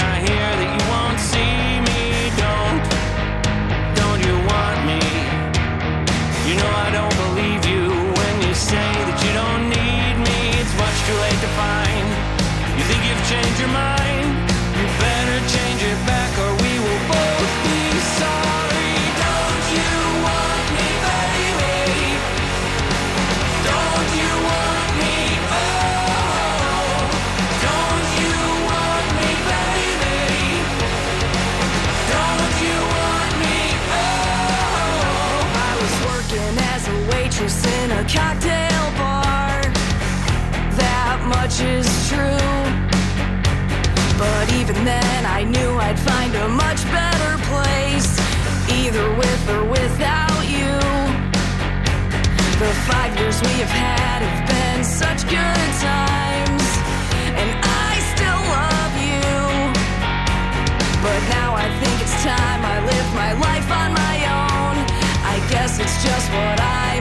in 37.40 37.90
a 37.92 38.04
cocktail 38.04 38.84
bar. 39.00 39.64
That 40.76 41.18
much 41.24 41.64
is 41.64 41.88
true. 42.12 42.36
But 44.20 44.52
even 44.60 44.76
then, 44.84 45.24
I 45.24 45.44
knew 45.44 45.72
I'd 45.80 45.98
find 45.98 46.34
a 46.34 46.48
much 46.48 46.84
better 46.92 47.32
place, 47.48 48.12
either 48.68 49.08
with 49.16 49.42
or 49.56 49.64
without 49.64 50.44
you. 50.52 50.76
The 52.60 52.72
five 52.84 53.16
years 53.16 53.40
we 53.40 53.54
have 53.64 53.72
had 53.72 54.20
have 54.20 54.44
been 54.44 54.84
such 54.84 55.24
good 55.24 55.70
times, 55.80 56.66
and 57.40 57.50
I 57.56 57.92
still 58.12 58.42
love 58.52 58.94
you. 59.00 59.32
But 61.00 61.20
now 61.40 61.56
I 61.56 61.72
think 61.80 61.96
it's 62.04 62.20
time 62.20 62.60
I 62.68 62.84
live 62.84 63.08
my 63.16 63.32
life 63.32 63.68
on 63.72 63.90
my 63.96 64.16
own. 64.28 64.76
I 65.24 65.40
guess 65.48 65.80
it's 65.80 66.04
just 66.04 66.28
what 66.36 66.60
I 66.60 67.00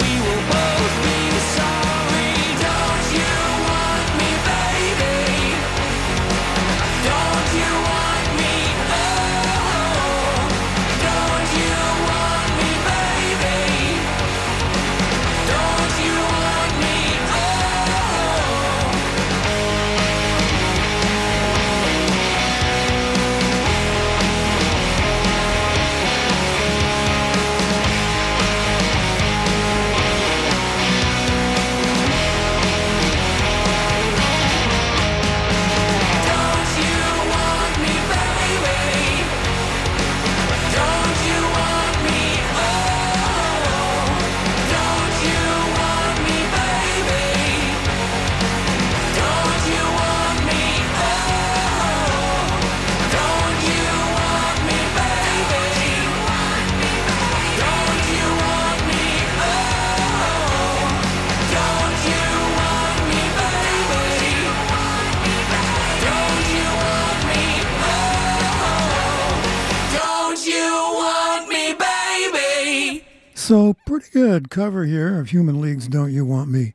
pretty 73.91 74.09
good 74.11 74.49
cover 74.49 74.85
here 74.85 75.19
of 75.19 75.31
Human 75.31 75.59
Leagues 75.59 75.85
Don't 75.89 76.13
You 76.13 76.23
Want 76.23 76.49
Me, 76.49 76.73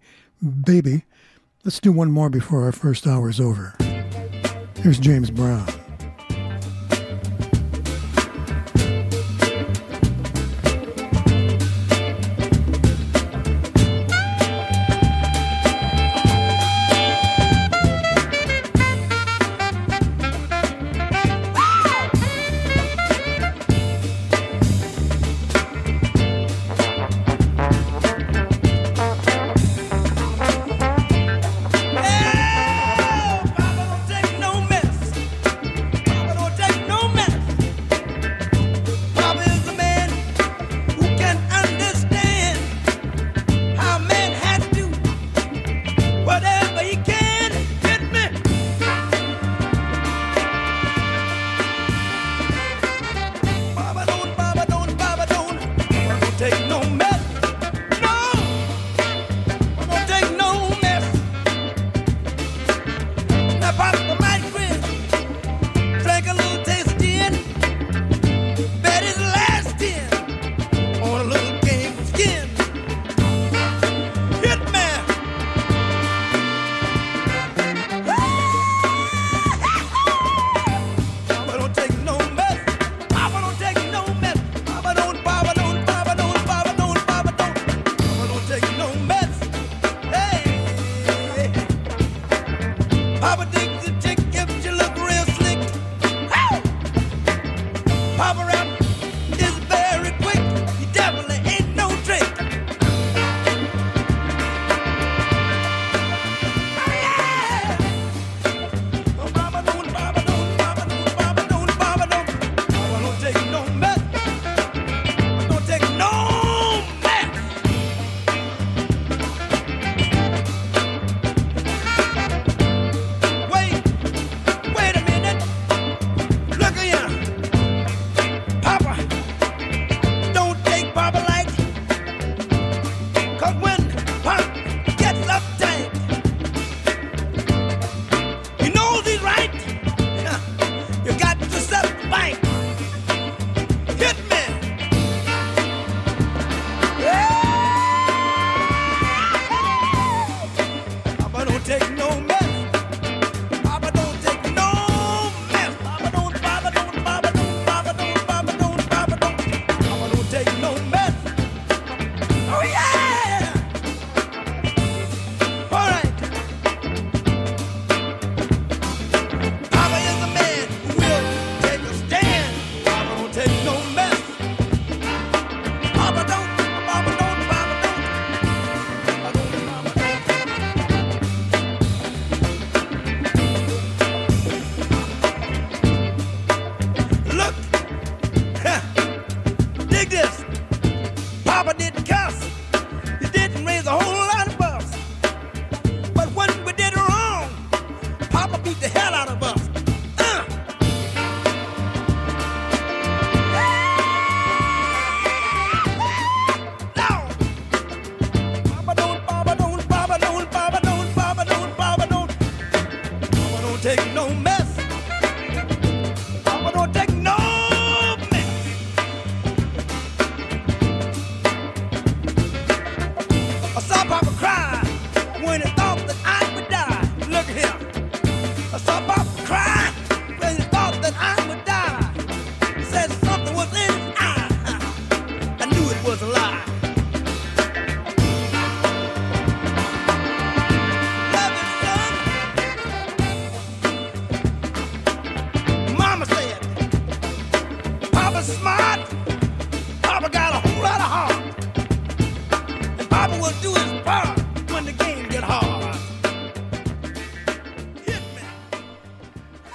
baby. 0.66 1.06
Let's 1.64 1.80
do 1.80 1.90
one 1.90 2.10
more 2.10 2.28
before 2.28 2.64
our 2.64 2.72
first 2.72 3.06
hour's 3.06 3.40
over. 3.40 3.74
Here's 4.82 4.98
James 4.98 5.30
Brown. 5.30 5.66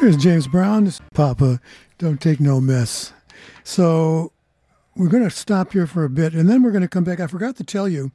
Here's 0.01 0.17
James 0.17 0.47
Brown's 0.47 0.99
Papa, 1.13 1.61
Don't 1.99 2.19
Take 2.19 2.39
No 2.39 2.59
Mess. 2.59 3.13
So 3.63 4.31
we're 4.95 5.09
going 5.09 5.23
to 5.23 5.29
stop 5.29 5.73
here 5.73 5.85
for 5.85 6.03
a 6.03 6.09
bit, 6.09 6.33
and 6.33 6.49
then 6.49 6.63
we're 6.63 6.71
going 6.71 6.81
to 6.81 6.87
come 6.87 7.03
back. 7.03 7.19
I 7.19 7.27
forgot 7.27 7.55
to 7.57 7.63
tell 7.63 7.87
you 7.87 8.11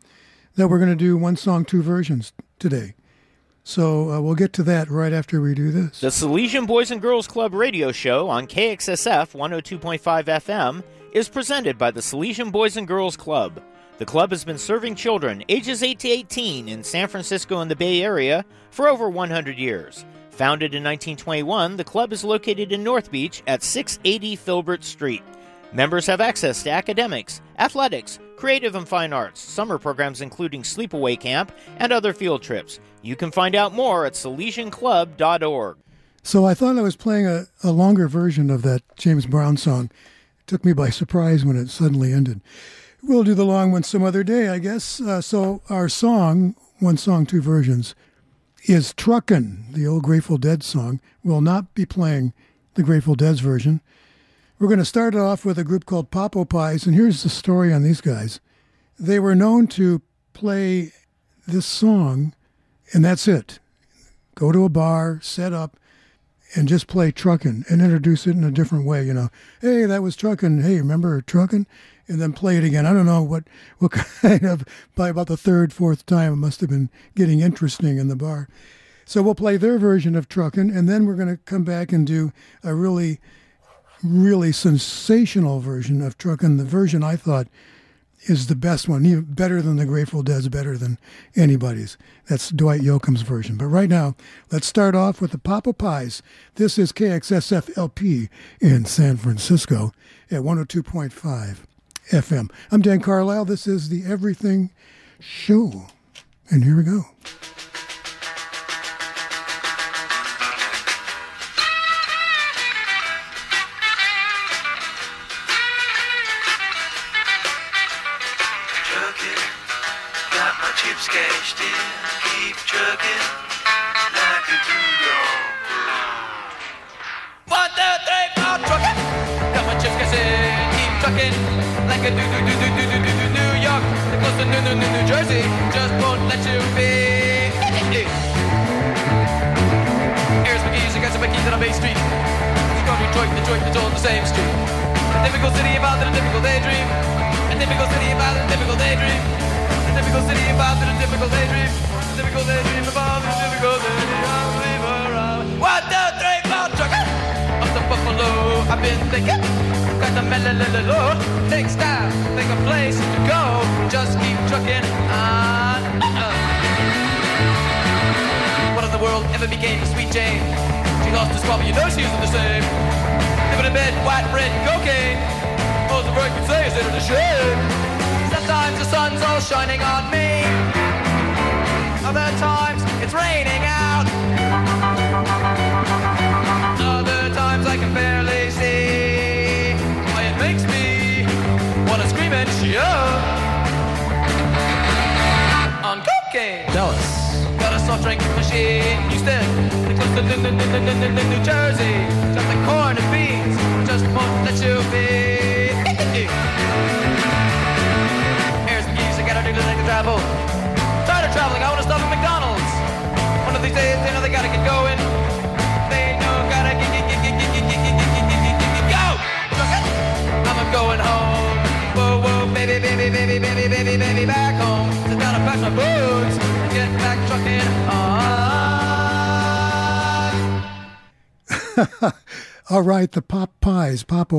that 0.57 0.67
we're 0.67 0.81
going 0.81 0.91
to 0.91 0.97
do 0.97 1.17
one 1.17 1.37
song, 1.37 1.65
two 1.65 1.83
versions 1.85 2.33
today. 2.59 2.95
So 3.63 4.11
uh, 4.11 4.21
we'll 4.21 4.35
get 4.35 4.53
to 4.55 4.65
that 4.65 4.91
right 4.91 5.13
after 5.13 5.41
we 5.41 5.55
do 5.55 5.71
this. 5.71 6.01
The 6.01 6.09
Salesian 6.09 6.67
Boys 6.67 6.91
and 6.91 7.01
Girls 7.01 7.29
Club 7.29 7.55
radio 7.55 7.93
show 7.93 8.29
on 8.29 8.49
KXSF 8.49 9.31
102.5 9.31 10.01
FM 10.25 10.83
is 11.13 11.29
presented 11.29 11.79
by 11.79 11.93
the 11.93 12.01
Salesian 12.01 12.51
Boys 12.51 12.77
and 12.77 12.89
Girls 12.89 13.17
Club. 13.17 13.63
The 13.99 14.07
club 14.07 14.31
has 14.31 14.45
been 14.45 14.59
serving 14.59 14.97
children 14.97 15.45
ages 15.49 15.85
8 15.85 16.01
to 16.01 16.09
18 16.09 16.69
in 16.69 16.83
San 16.83 17.07
Francisco 17.07 17.61
and 17.61 17.71
the 17.71 17.77
Bay 17.77 18.03
Area 18.03 18.45
for 18.73 18.89
over 18.89 19.09
100 19.09 19.57
years. 19.57 20.05
Founded 20.37 20.75
in 20.75 20.85
1921, 20.85 21.79
the 21.79 21.85
club 21.85 22.13
is 22.13 22.23
located 22.23 22.71
in 22.71 22.85
North 22.85 23.11
Beach 23.11 23.43
at 23.47 23.63
680 23.63 24.37
Filbert 24.37 24.85
Street. 24.85 25.23
Members 25.73 26.07
have 26.07 26.21
access 26.21 26.63
to 26.63 26.71
academics, 26.71 27.41
athletics, 27.59 28.19
creative 28.37 28.75
and 28.75 28.87
fine 28.87 29.15
arts, 29.15 29.41
summer 29.41 29.79
programs 29.79 30.21
including 30.21 30.63
sleepaway 30.63 31.19
camp, 31.19 31.53
and 31.79 31.91
other 31.91 32.13
field 32.13 32.43
trips. 32.43 32.81
You 33.01 33.17
can 33.17 33.31
find 33.31 33.55
out 33.55 33.73
more 33.73 34.05
at 34.05 34.13
salesianclub.org. 34.13 35.79
So 36.23 36.45
I 36.45 36.53
thought 36.53 36.77
I 36.77 36.83
was 36.83 36.97
playing 36.97 37.27
a, 37.27 37.47
a 37.65 37.73
longer 37.73 38.07
version 38.07 38.51
of 38.51 38.61
that 38.61 38.83
James 38.99 39.25
Brown 39.25 39.57
song. 39.57 39.87
It 40.41 40.47
took 40.47 40.67
me 40.67 40.75
by 40.75 40.91
surprise 40.91 41.47
when 41.47 41.57
it 41.57 41.71
suddenly 41.71 42.13
ended. 42.13 42.43
We'll 43.03 43.25
do 43.25 43.33
the 43.33 43.47
long 43.47 43.73
one 43.73 43.85
some 43.85 44.03
other 44.03 44.23
day, 44.23 44.49
I 44.49 44.59
guess. 44.59 45.01
Uh, 45.01 45.23
so 45.23 45.63
our 45.71 45.89
song, 45.89 46.57
one 46.79 46.99
song, 46.99 47.25
two 47.25 47.41
versions, 47.41 47.95
is 48.69 48.93
Truckin', 48.93 49.73
the 49.73 49.87
old 49.87 50.03
Grateful 50.03 50.39
Dead 50.39 50.63
song. 50.63 51.01
We'll 51.23 51.41
not 51.41 51.73
be 51.75 51.87
playing 51.87 52.33
the 52.75 52.83
Grateful 52.83 53.15
Dead's 53.15 53.41
version. 53.41 53.81
We're 54.59 54.69
going 54.69 54.81
to 54.81 54.85
start 54.85 55.15
it 55.15 55.21
off 55.21 55.45
with 55.45 55.59
a 55.59 55.65
group 55.65 55.87
called 55.87 56.11
Pop-O-Pies, 56.11 56.85
and 56.85 56.95
here's 56.95 57.23
the 57.23 57.29
story 57.29 57.73
on 57.73 57.83
these 57.85 58.01
guys. 58.01 58.41
They 58.99 59.21
were 59.21 59.37
known 59.37 59.69
to 59.69 60.03
play 60.33 60.93
this 61.47 61.67
song, 61.67 62.35
and 62.93 63.05
that's 63.05 63.29
it. 63.29 63.61
Go 64.35 64.51
to 64.51 64.65
a 64.65 64.69
bar, 64.69 65.21
set 65.23 65.53
up, 65.53 65.77
and 66.55 66.67
just 66.67 66.89
play 66.89 67.13
truckin' 67.13 67.65
and 67.69 67.81
introduce 67.81 68.27
it 68.27 68.37
in 68.37 68.45
a 68.45 68.51
different 68.51 68.85
way. 68.85 69.05
You 69.05 69.15
know, 69.15 69.29
hey, 69.61 69.85
that 69.85 70.03
was 70.03 70.17
truckin'. 70.17 70.63
Hey, 70.63 70.79
remember 70.79 71.21
truckin'? 71.23 71.67
And 72.09 72.21
then 72.21 72.33
play 72.33 72.57
it 72.57 72.65
again. 72.65 72.87
I 72.87 72.93
don't 72.93 73.07
know 73.07 73.23
what 73.23 73.45
what 73.79 73.91
kind 74.23 74.45
of 74.45 74.65
by 74.95 75.09
about 75.09 75.27
the 75.27 75.37
third, 75.37 75.73
fourth 75.73 76.07
time 76.07 76.33
it 76.33 76.37
must 76.37 76.61
have 76.61 76.71
been 76.71 76.91
getting 77.15 77.41
interesting 77.41 77.99
in 77.99 78.09
the 78.09 78.17
bar. 78.17 78.49
So 79.05 79.23
we'll 79.23 79.37
play 79.37 79.57
their 79.57 79.79
version 79.79 80.17
of 80.17 80.29
truckin', 80.29 80.77
and 80.77 80.89
then 80.89 81.07
we're 81.07 81.15
going 81.15 81.29
to 81.29 81.37
come 81.45 81.63
back 81.63 81.93
and 81.93 82.05
do 82.05 82.33
a 82.65 82.75
really, 82.75 83.21
really 84.03 84.51
sensational 84.51 85.61
version 85.61 86.03
of 86.03 86.19
truckin'. 86.19 86.59
The 86.59 86.65
version 86.65 87.05
I 87.05 87.15
thought 87.15 87.47
is 88.25 88.49
the 88.49 88.57
best 88.57 88.89
one, 88.89 89.07
even 89.07 89.25
better 89.25 89.63
than 89.63 89.77
the 89.77 89.87
Grateful 89.87 90.23
Dead's, 90.23 90.49
better 90.49 90.77
than 90.77 90.99
anybody's. 91.37 91.97
That's 92.29 92.51
Dwight 92.51 92.81
Yoakam's 92.81 93.23
version. 93.23 93.57
But 93.57 93.67
right 93.67 93.89
now, 93.89 94.17
let's 94.51 94.67
start 94.67 94.95
off 94.95 95.21
with 95.21 95.31
the 95.31 95.39
Pop-O-Pies. 95.39 96.23
This 96.57 96.79
is 96.79 96.93
KXSF 96.93 97.77
LP 97.77 98.29
in 98.61 98.85
San 98.85 99.17
Francisco 99.17 99.93
at 100.31 100.41
102.5 100.41 101.66
FM. 102.11 102.51
I'm 102.71 102.83
Dan 102.83 103.01
Carlisle. 103.01 103.47
This 103.47 103.67
is 103.67 103.89
the 103.89 104.05
Everything 104.05 104.71
Show. 105.19 105.89
And 106.51 106.63
here 106.63 106.77
we 106.77 106.85
go. 106.85 107.07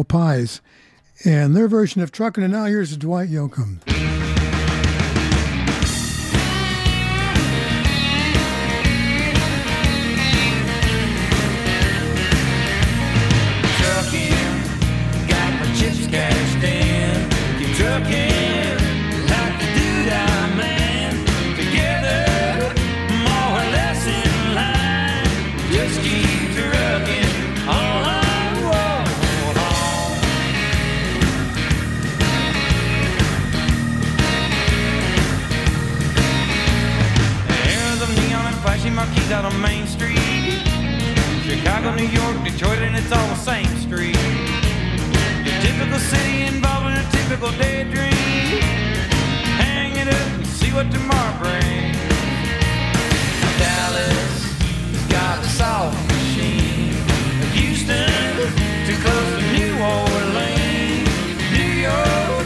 Pies, 0.04 0.62
and 1.26 1.56
their 1.56 1.68
version 1.68 2.02
of 2.02 2.12
trucking. 2.12 2.44
And 2.44 2.54
now 2.54 2.66
here's 2.66 2.96
Dwight 2.98 3.30
Yoakam. 3.30 3.87
Main 39.58 39.88
Street. 39.88 40.62
Chicago, 41.44 41.96
New 41.96 42.06
York, 42.06 42.44
Detroit, 42.44 42.80
and 42.80 42.96
it's 42.96 43.12
all 43.12 43.28
the 43.28 43.36
same 43.36 43.66
street. 43.78 44.18
Your 45.46 45.58
typical 45.62 46.00
city 46.00 46.44
involved 46.44 46.88
in 46.88 46.98
a 46.98 47.12
typical 47.12 47.52
daydream. 47.58 48.62
Hang 49.58 49.96
it 49.98 50.08
up 50.08 50.28
and 50.38 50.46
see 50.46 50.72
what 50.74 50.92
tomorrow 50.92 51.38
brings. 51.40 51.98
Dallas 53.58 54.54
has 54.94 55.06
got 55.10 55.42
the 55.42 55.50
soft 55.50 55.98
machine. 56.08 56.94
Houston, 57.58 58.10
too 58.86 58.98
close 59.02 59.30
to 59.38 59.44
New 59.58 59.74
Orleans. 59.82 61.08
New 61.52 61.72
York 61.88 62.46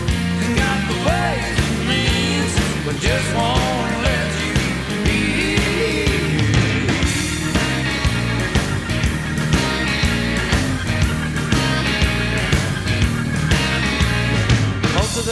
got 0.56 0.80
the 0.88 0.98
ways 1.08 1.58
and 1.68 1.80
means, 1.90 2.54
but 2.86 2.96
just 3.02 3.36
won't 3.36 3.71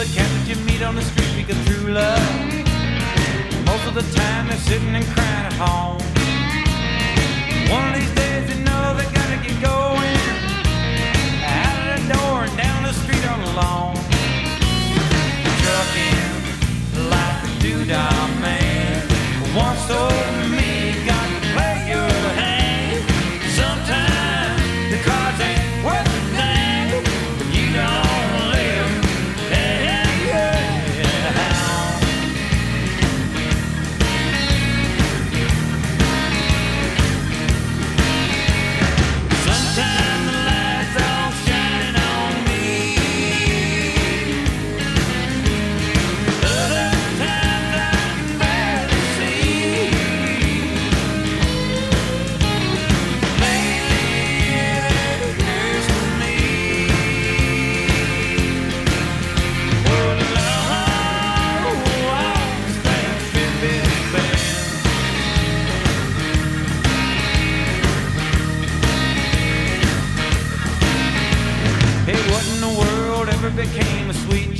the 0.00 0.14
cats 0.14 0.32
that 0.32 0.48
you 0.48 0.56
meet 0.64 0.82
on 0.82 0.94
the 0.94 1.02
street 1.02 1.28
because 1.36 1.62
true 1.66 1.92
love. 1.92 2.18
Most 3.66 3.86
of 3.86 3.92
the 3.92 4.16
time 4.16 4.48
they're 4.48 4.56
sitting 4.56 4.94
and 4.94 5.04
crying 5.04 5.46
at 5.46 5.52
home. 5.52 6.09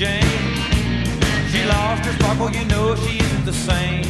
Jane. 0.01 0.22
She 1.51 1.62
lost 1.66 2.07
her 2.07 2.12
sparkle, 2.14 2.51
you 2.51 2.64
know 2.64 2.94
she 2.94 3.18
isn't 3.18 3.44
the 3.44 3.53
same. 3.53 4.09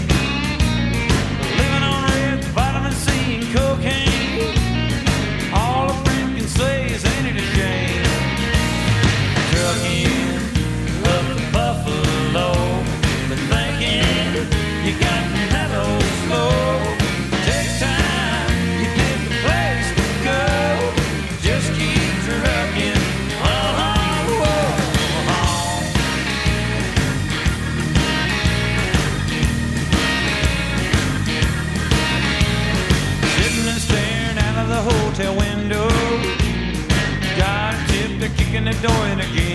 doing 38.80 39.20
again. 39.20 39.49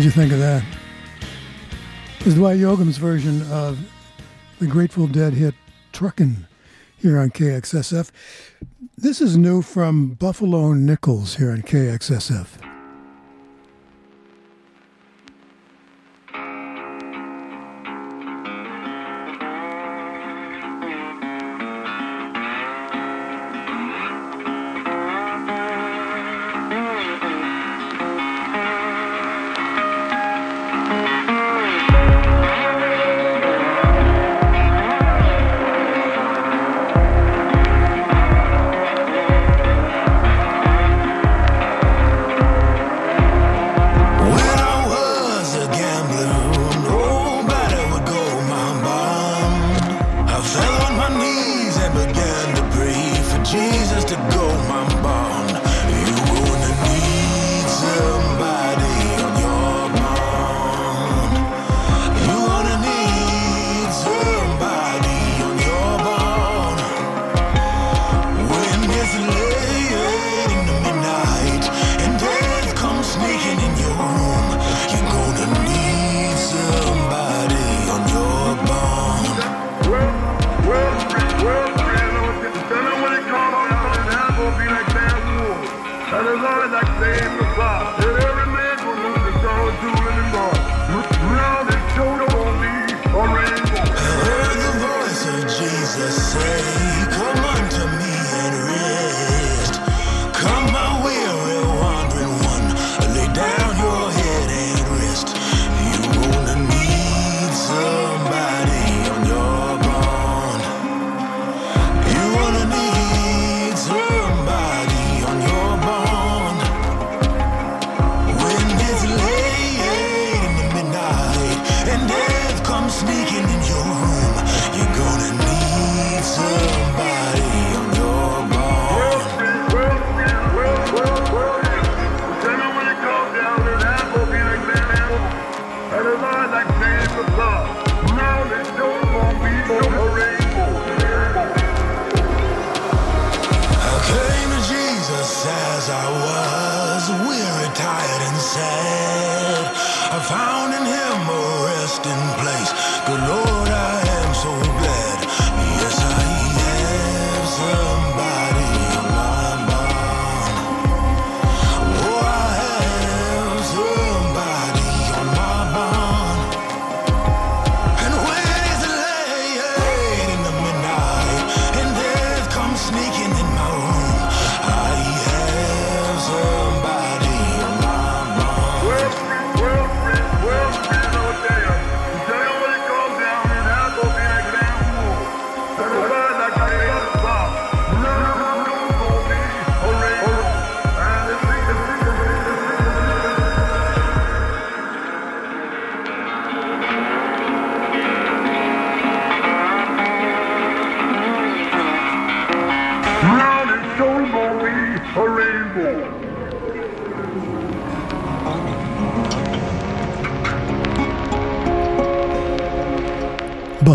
What'd 0.00 0.16
you 0.16 0.22
think 0.22 0.32
of 0.32 0.38
that? 0.38 0.64
This 2.20 2.28
is 2.28 2.34
Dwight 2.36 2.58
Yoakam's 2.58 2.96
version 2.96 3.42
of 3.52 3.78
the 4.58 4.66
Grateful 4.66 5.06
Dead 5.06 5.34
hit 5.34 5.54
Truckin' 5.92 6.46
here 6.96 7.18
on 7.18 7.28
KXSF. 7.28 8.10
This 8.96 9.20
is 9.20 9.36
new 9.36 9.60
from 9.60 10.14
Buffalo 10.14 10.72
Nichols 10.72 11.36
here 11.36 11.50
on 11.50 11.60
KXSF. 11.60 12.59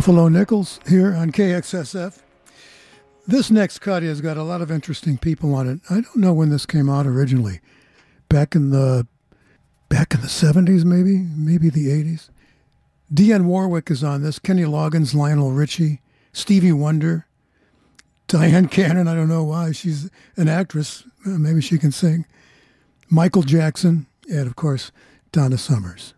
Buffalo 0.05 0.27
Nichols 0.27 0.79
here 0.87 1.15
on 1.15 1.31
KXSF. 1.31 2.19
This 3.25 3.49
next 3.49 3.79
cut 3.79 4.03
has 4.03 4.21
got 4.21 4.37
a 4.37 4.43
lot 4.43 4.61
of 4.61 4.69
interesting 4.69 5.17
people 5.17 5.55
on 5.55 5.67
it. 5.67 5.79
I 5.89 5.95
don't 5.95 6.17
know 6.17 6.31
when 6.31 6.49
this 6.49 6.67
came 6.67 6.91
out 6.91 7.07
originally. 7.07 7.59
Back 8.29 8.53
in 8.53 8.69
the 8.69 9.07
back 9.89 10.13
in 10.13 10.21
the 10.21 10.27
70s 10.27 10.85
maybe, 10.85 11.25
maybe 11.35 11.71
the 11.71 11.87
80s. 11.87 12.29
Dionne 13.11 13.45
Warwick 13.45 13.89
is 13.89 14.03
on 14.03 14.21
this, 14.21 14.37
Kenny 14.37 14.61
Loggins, 14.61 15.15
Lionel 15.15 15.53
Richie, 15.53 16.01
Stevie 16.33 16.71
Wonder, 16.71 17.25
Dyan 18.27 18.69
Cannon, 18.69 19.07
I 19.07 19.15
don't 19.15 19.27
know 19.27 19.43
why, 19.43 19.71
she's 19.71 20.11
an 20.37 20.47
actress, 20.47 21.03
Uh, 21.25 21.39
maybe 21.39 21.61
she 21.61 21.79
can 21.79 21.91
sing. 21.91 22.27
Michael 23.09 23.41
Jackson, 23.41 24.05
and 24.29 24.45
of 24.45 24.55
course, 24.55 24.91
Donna 25.31 25.57
Summers. 25.57 26.13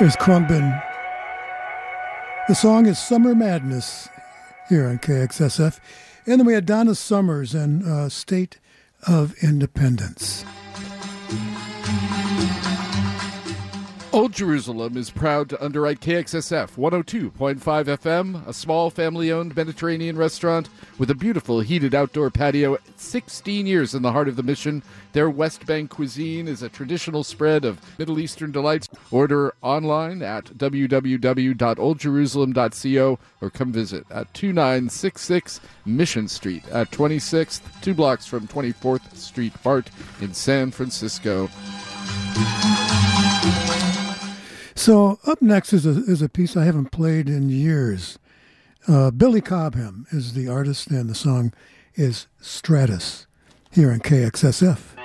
There's 0.00 0.16
Khruangbin. 0.16 0.82
The 2.48 2.54
song 2.54 2.86
is 2.86 2.98
Summer 2.98 3.34
Madness 3.34 4.08
here 4.70 4.88
on 4.88 4.98
KXSF. 4.98 5.78
And 6.24 6.40
then 6.40 6.46
we 6.46 6.54
had 6.54 6.64
Donna 6.64 6.94
Summers 6.94 7.54
and 7.54 7.84
uh, 7.84 8.08
State 8.08 8.58
of 9.06 9.34
Independence. 9.42 10.39
Old 14.30 14.36
Jerusalem 14.36 14.96
is 14.96 15.10
proud 15.10 15.48
to 15.48 15.60
underwrite 15.60 15.98
KXSF 15.98 16.76
102.5 16.76 17.58
FM, 17.58 18.46
a 18.46 18.52
small 18.52 18.88
family 18.88 19.32
owned 19.32 19.56
Mediterranean 19.56 20.16
restaurant 20.16 20.68
with 20.98 21.10
a 21.10 21.16
beautiful 21.16 21.58
heated 21.58 21.96
outdoor 21.96 22.30
patio. 22.30 22.78
16 22.94 23.66
years 23.66 23.92
in 23.92 24.02
the 24.02 24.12
heart 24.12 24.28
of 24.28 24.36
the 24.36 24.44
mission. 24.44 24.84
Their 25.14 25.28
West 25.28 25.66
Bank 25.66 25.90
cuisine 25.90 26.46
is 26.46 26.62
a 26.62 26.68
traditional 26.68 27.24
spread 27.24 27.64
of 27.64 27.80
Middle 27.98 28.20
Eastern 28.20 28.52
delights. 28.52 28.88
Order 29.10 29.52
online 29.62 30.22
at 30.22 30.44
www.oldjerusalem.co 30.44 33.18
or 33.40 33.50
come 33.50 33.72
visit 33.72 34.06
at 34.12 34.32
2966 34.32 35.60
Mission 35.84 36.28
Street 36.28 36.62
at 36.68 36.92
26th, 36.92 37.62
two 37.82 37.94
blocks 37.94 38.26
from 38.26 38.46
24th 38.46 39.16
Street 39.16 39.54
BART 39.64 39.90
in 40.20 40.32
San 40.32 40.70
Francisco. 40.70 41.50
So 44.80 45.18
up 45.26 45.42
next 45.42 45.74
is 45.74 45.84
a 45.84 45.90
is 45.90 46.22
a 46.22 46.28
piece 46.30 46.56
I 46.56 46.64
haven't 46.64 46.90
played 46.90 47.28
in 47.28 47.50
years. 47.50 48.18
Uh, 48.88 49.10
Billy 49.10 49.42
Cobham 49.42 50.06
is 50.10 50.32
the 50.32 50.48
artist, 50.48 50.88
and 50.88 51.10
the 51.10 51.14
song 51.14 51.52
is 51.96 52.28
Stratus 52.40 53.26
here 53.70 53.90
in 53.90 54.00
KXSF. 54.00 54.99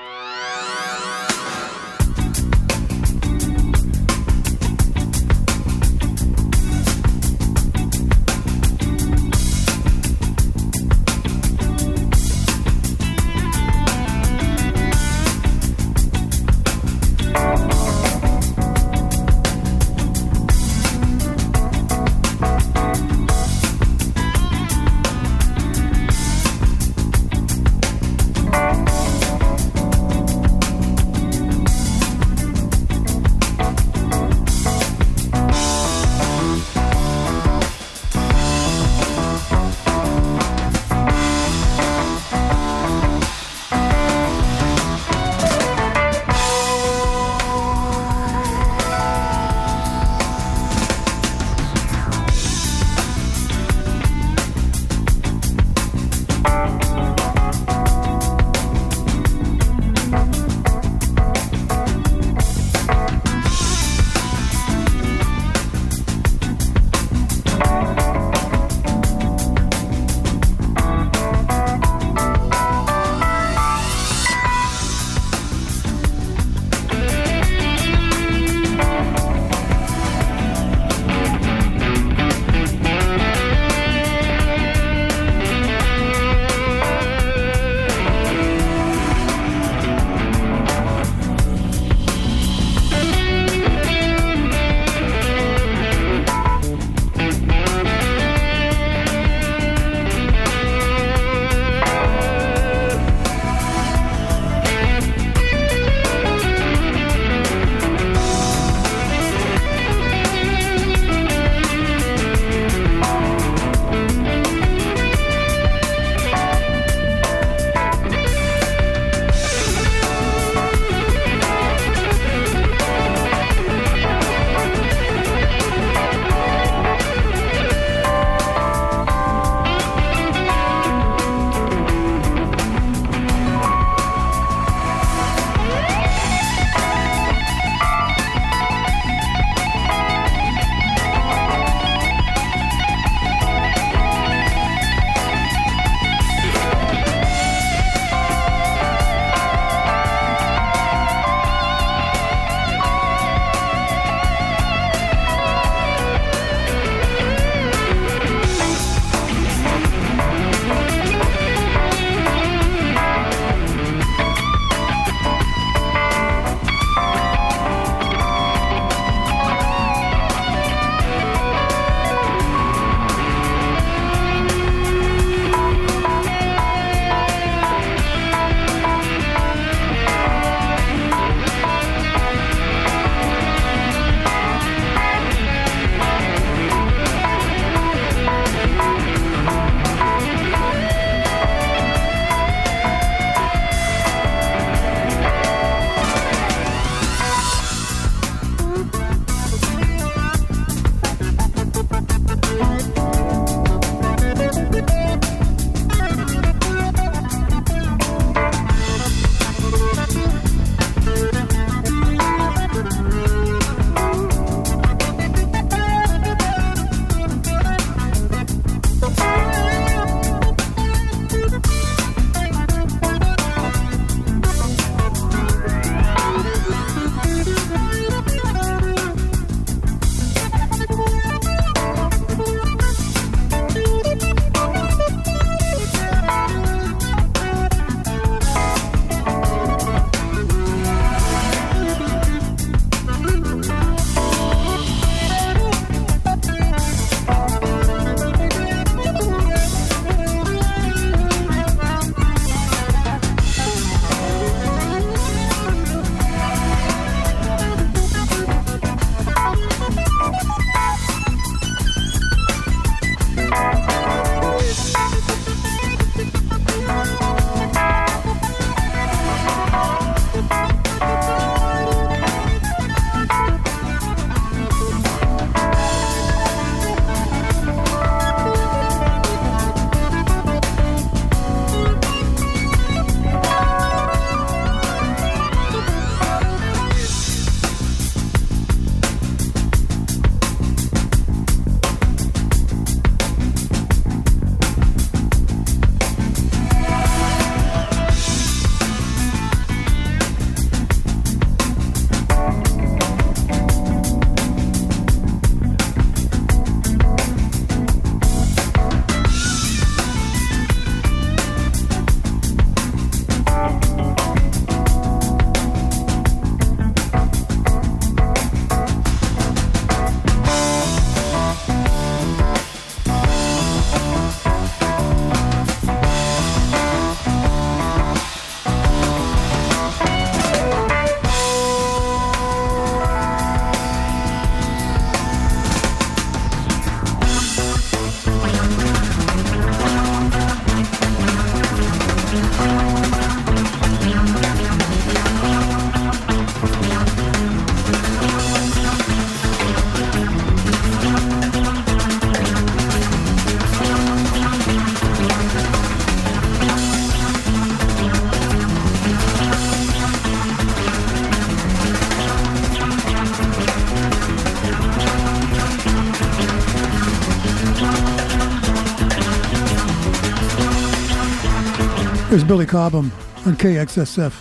Here's 372.36 372.44
Billy 372.44 372.66
Cobham 372.66 373.14
on 373.46 373.56
KXSF 373.56 374.34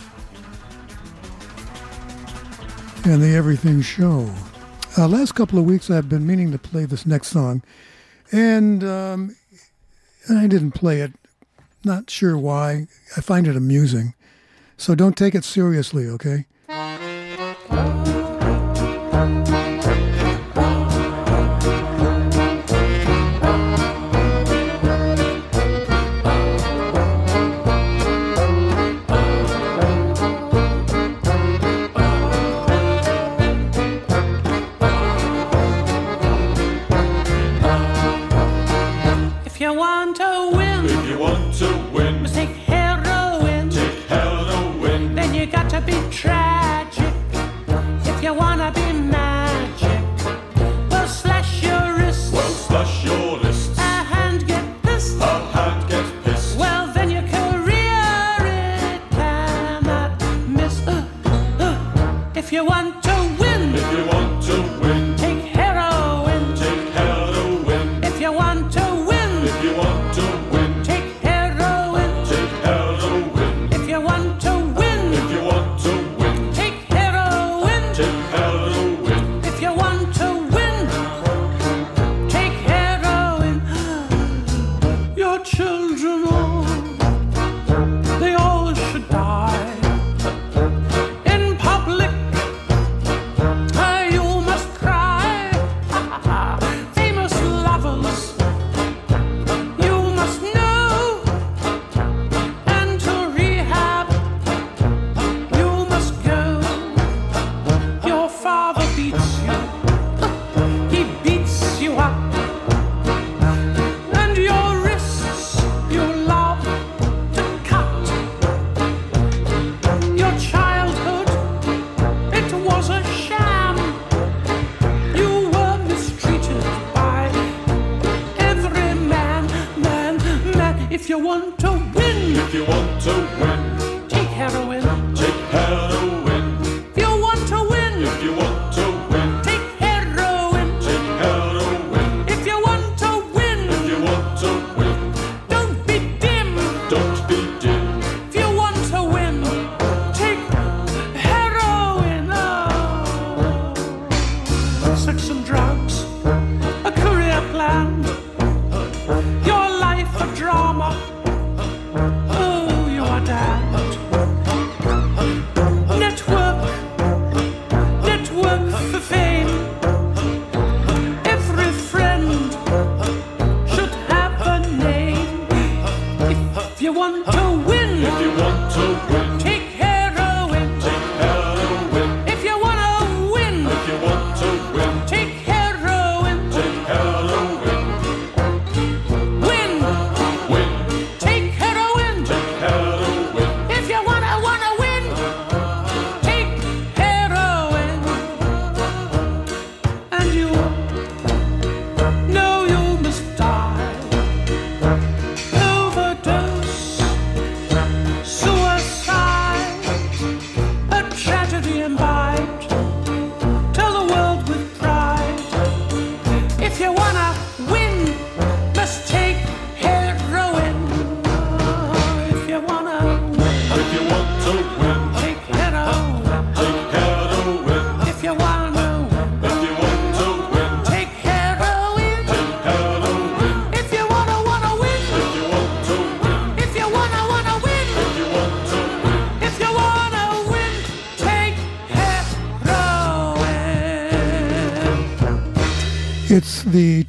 and 3.04 3.22
the 3.22 3.36
Everything 3.36 3.82
Show. 3.82 4.28
Uh, 4.98 5.06
last 5.06 5.36
couple 5.36 5.60
of 5.60 5.64
weeks, 5.64 5.92
I've 5.92 6.08
been 6.08 6.26
meaning 6.26 6.50
to 6.50 6.58
play 6.58 6.86
this 6.86 7.06
next 7.06 7.28
song, 7.28 7.62
and 8.32 8.82
um, 8.82 9.36
I 10.28 10.48
didn't 10.48 10.72
play 10.72 11.02
it. 11.02 11.12
Not 11.84 12.10
sure 12.10 12.36
why. 12.36 12.88
I 13.16 13.20
find 13.20 13.46
it 13.46 13.54
amusing. 13.54 14.14
So 14.76 14.96
don't 14.96 15.16
take 15.16 15.36
it 15.36 15.44
seriously, 15.44 16.08
okay? 16.08 16.46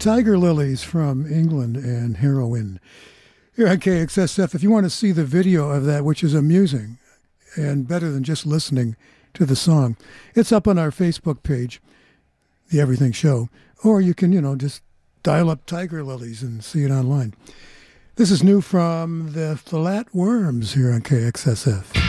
Tiger 0.06 0.38
Lillies 0.38 0.84
from 0.84 1.26
England 1.26 1.78
and 1.78 2.18
Heroin. 2.18 2.80
Here 3.56 3.68
on 3.68 3.78
KXSF, 3.78 4.54
if 4.54 4.62
you 4.62 4.70
want 4.70 4.86
to 4.86 4.92
see 4.92 5.12
the 5.12 5.26
video 5.26 5.72
of 5.72 5.86
that, 5.86 6.06
which 6.06 6.24
is 6.24 6.36
amusing 6.36 7.00
and 7.56 7.88
better 7.88 8.12
than 8.12 8.24
just 8.24 8.46
listening 8.46 8.96
to 9.34 9.48
the 9.48 9.56
song, 9.56 9.98
it's 10.36 10.52
up 10.52 10.68
on 10.68 10.78
our 10.78 10.92
Facebook 10.92 11.42
page, 11.42 11.82
The 12.70 12.80
Everything 12.80 13.14
Show, 13.14 13.50
or 13.84 14.00
you 14.00 14.14
can, 14.14 14.32
you 14.32 14.42
know, 14.42 14.56
just 14.56 14.84
dial 15.24 15.50
up 15.50 15.66
Tiger 15.66 16.04
Lillies 16.04 16.44
and 16.44 16.64
see 16.64 16.84
it 16.84 16.92
online. 16.92 17.34
This 18.16 18.30
is 18.30 18.44
new 18.44 18.62
from 18.62 19.32
the 19.32 19.58
Flat 19.58 20.14
Worms 20.14 20.76
here 20.76 20.92
on 20.92 21.02
KXSF. 21.02 22.05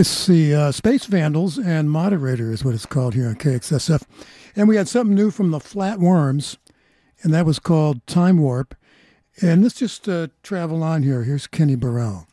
It's 0.00 0.26
the 0.26 0.54
uh, 0.54 0.72
Space 0.72 1.04
Vandals 1.04 1.58
and 1.58 1.90
Moderator 1.90 2.50
is 2.50 2.64
what 2.64 2.74
it's 2.74 2.86
called 2.86 3.12
here 3.12 3.28
on 3.28 3.34
KXSF. 3.34 4.02
And 4.56 4.66
we 4.66 4.76
had 4.76 4.88
something 4.88 5.14
new 5.14 5.30
from 5.30 5.50
the 5.50 5.60
Flat 5.60 5.98
Worms, 5.98 6.56
and 7.22 7.34
that 7.34 7.44
was 7.44 7.58
called 7.58 8.06
Time 8.06 8.38
Warp. 8.38 8.74
And 9.42 9.62
let's 9.62 9.74
just 9.74 10.08
uh, 10.08 10.28
travel 10.42 10.82
on 10.82 11.02
here. 11.02 11.24
Here's 11.24 11.46
Kenny 11.46 11.76
Burrell. 11.76 12.26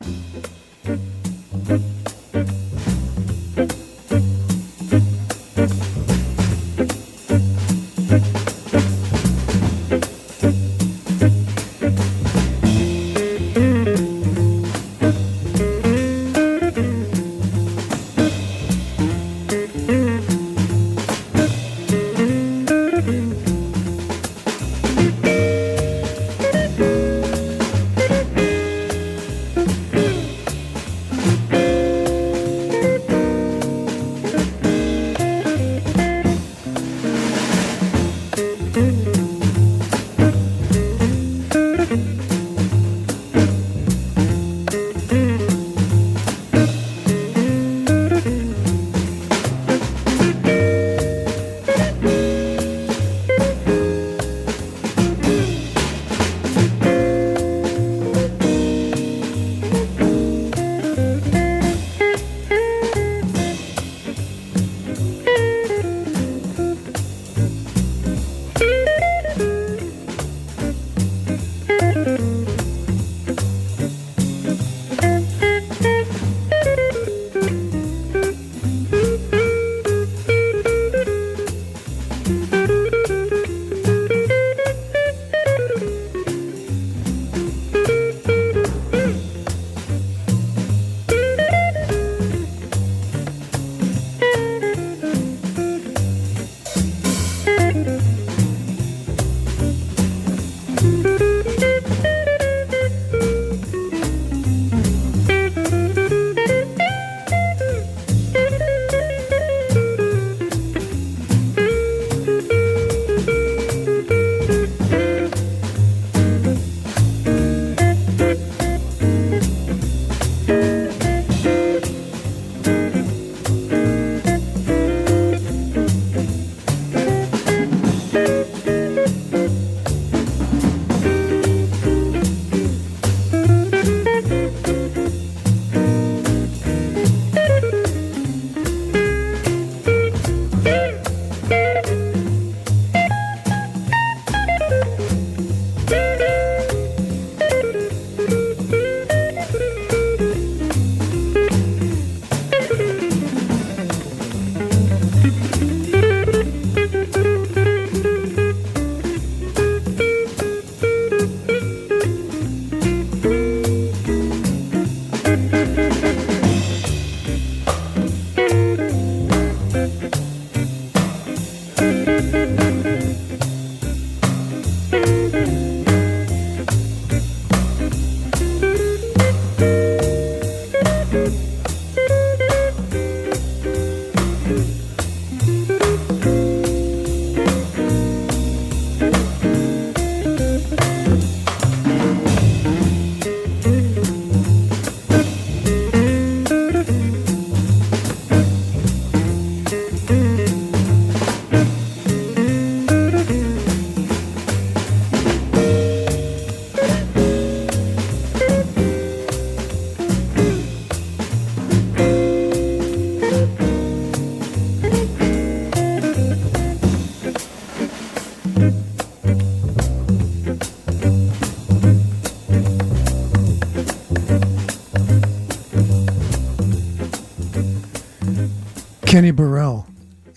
Kenny 229.18 229.32
Burrell 229.32 229.84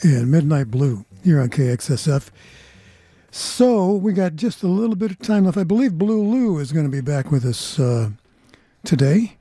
and 0.02 0.32
Midnight 0.32 0.72
Blue 0.72 1.06
here 1.24 1.40
on 1.40 1.50
KXSF. 1.50 2.32
So 3.30 3.92
we 3.92 4.12
got 4.12 4.36
just 4.36 4.64
a 4.64 4.68
little 4.68 4.96
bit 4.96 5.12
of 5.12 5.20
time 5.20 5.46
left. 5.46 5.56
I 5.56 5.64
believe 5.64 6.00
Blue 6.00 6.24
Lou 6.24 6.58
is 6.58 6.72
going 6.72 6.88
to 6.88 6.92
be 6.92 7.00
back 7.00 7.30
with 7.30 7.46
us 7.46 7.80
uh, 7.80 8.10
today. 8.84 9.38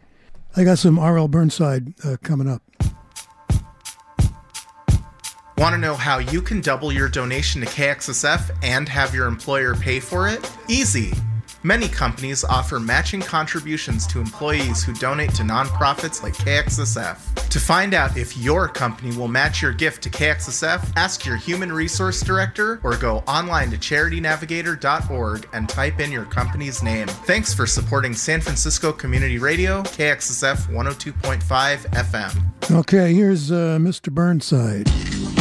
I 0.55 0.65
got 0.65 0.77
some 0.77 0.99
R.L. 0.99 1.29
Burnside 1.29 1.95
uh, 2.05 2.19
coming 2.23 2.51
up. 2.51 2.63
Want 5.57 5.73
to 5.73 5.79
know 5.79 5.95
how 5.95 6.19
you 6.19 6.43
can 6.43 6.61
double 6.61 6.93
your 6.93 7.09
donation 7.09 7.63
to 7.63 7.67
KXSF 7.67 8.55
and 8.63 8.91
have 8.91 9.15
your 9.15 9.27
employer 9.27 9.75
pay 9.75 10.01
for 10.01 10.29
it? 10.29 10.53
Easy. 10.69 11.15
Many 11.63 11.89
companies 11.89 12.43
offer 12.43 12.81
matching 12.81 13.21
contributions 13.21 14.07
to 14.07 14.19
employees 14.19 14.83
who 14.83 14.95
donate 14.95 15.35
to 15.35 15.43
nonprofits 15.43 16.23
like 16.23 16.35
KXSF. 16.35 17.49
To 17.51 17.61
find 17.61 17.93
out 17.93 18.17
if 18.17 18.35
your 18.39 18.67
company 18.67 19.15
will 19.15 19.29
match 19.29 19.61
your 19.61 19.73
gift 19.73 20.03
to 20.05 20.11
KXSF, 20.11 20.93
ask 20.97 21.27
your 21.27 21.37
human 21.37 21.71
resource 21.71 22.23
director 22.23 22.81
or 22.83 22.97
go 22.97 23.19
online 23.29 23.71
to 23.73 23.77
charitynavigator.org 23.77 25.49
and 25.53 25.69
type 25.69 26.01
in 26.01 26.11
your 26.11 26.25
company's 26.25 26.83
name. 26.83 27.09
Thanks 27.09 27.53
for 27.53 27.67
supporting 27.67 28.15
San 28.15 28.41
Francisco 28.41 28.91
Community 28.91 29.39
Radio, 29.39 29.83
KXSF 29.83 30.69
102.5 30.69 31.43
FM. 31.91 32.77
Okay, 32.79 33.13
here's 33.13 33.51
uh, 33.53 33.77
Mr. 33.79 34.11
Burnside. 34.11 35.40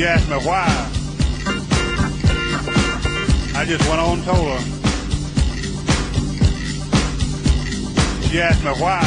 you 0.00 0.06
asked 0.06 0.30
me 0.30 0.36
why, 0.36 0.64
I 3.54 3.66
just 3.66 3.86
went 3.86 4.00
on 4.00 4.16
and 4.16 4.24
told 4.24 4.48
her. 4.48 4.60
She 8.26 8.40
asked 8.40 8.64
me 8.64 8.70
why. 8.80 9.00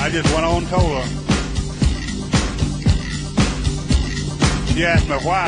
I 0.00 0.10
just 0.10 0.28
went 0.34 0.44
on 0.44 0.62
and 0.62 0.68
told 0.70 0.90
her. 0.90 1.06
She 4.74 4.84
asked 4.84 5.08
me 5.08 5.16
why. 5.22 5.46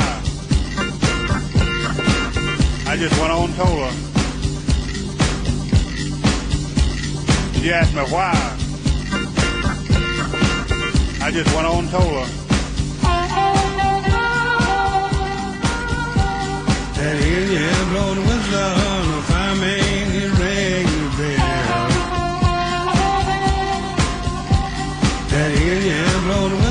I 2.86 2.96
just 2.96 3.18
went 3.18 3.32
on 3.32 3.44
and 3.48 3.56
told 3.56 3.78
her. 3.80 3.92
She 7.60 7.72
asked 7.72 7.94
me 7.94 8.02
why. 8.02 8.32
I 11.24 11.30
just 11.32 11.52
went 11.56 11.66
on 11.66 11.78
and 11.80 11.90
told 11.90 12.12
her. 12.12 12.41
That 17.02 17.16
idiot 17.16 17.88
blowed 17.90 18.18
whistle 18.28 19.22
the 20.12 21.10
bell. 21.18 21.88
That 25.32 25.50
blowed 26.26 26.61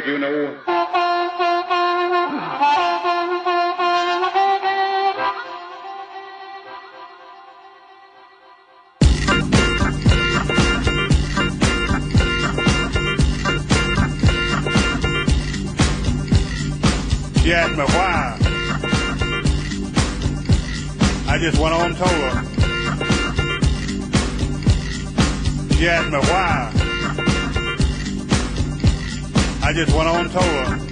road, 0.00 0.08
you 0.08 0.18
know. 0.18 0.56
She 17.42 17.52
asked 17.52 17.76
me 17.76 17.84
why. 17.84 18.38
I 21.26 21.38
just 21.38 21.58
went 21.58 21.74
on 21.74 21.86
and 21.86 21.96
told 21.96 22.10
her. 22.10 22.44
She 25.74 25.88
asked 25.88 26.10
me 26.10 26.18
why. 26.18 26.79
I 29.70 29.72
just 29.72 29.94
went 29.94 30.08
on 30.08 30.28
tour. 30.28 30.89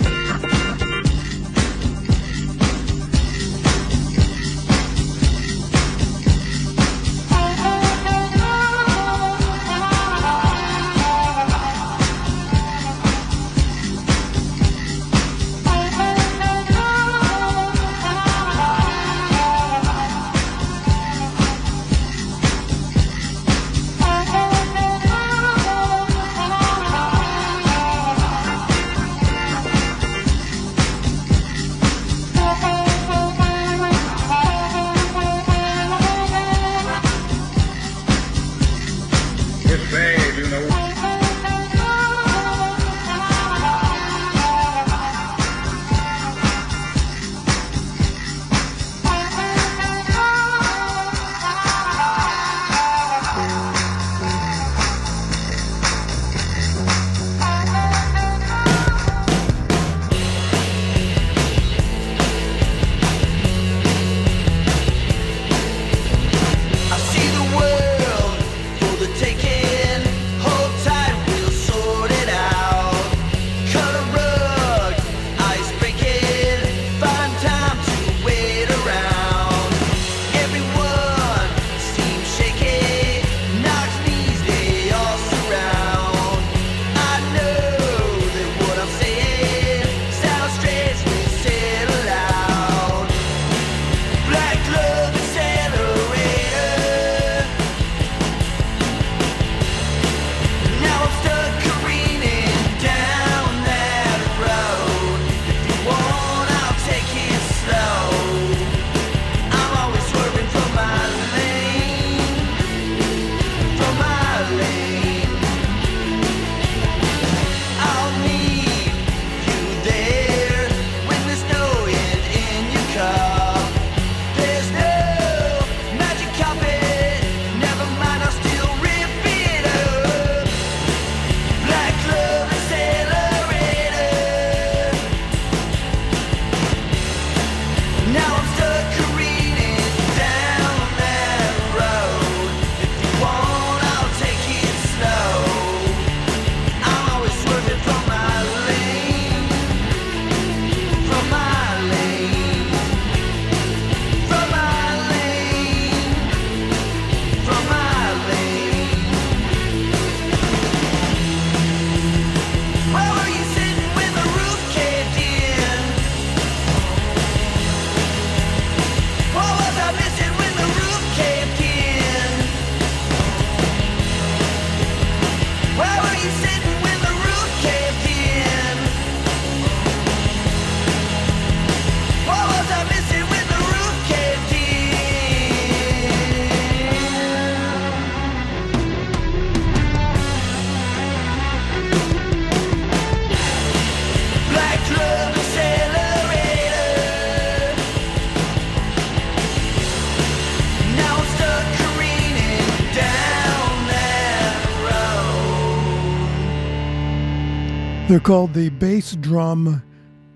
They're 208.09 208.21
called 208.21 208.55
the 208.55 208.71
bass 208.71 209.15
drum 209.17 209.83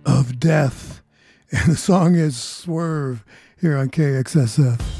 of 0.04 0.38
death, 0.38 1.00
and 1.50 1.72
the 1.72 1.76
song 1.76 2.16
is 2.16 2.36
Swerve 2.36 3.24
here 3.58 3.78
on 3.78 3.88
KXSF. 3.88 4.91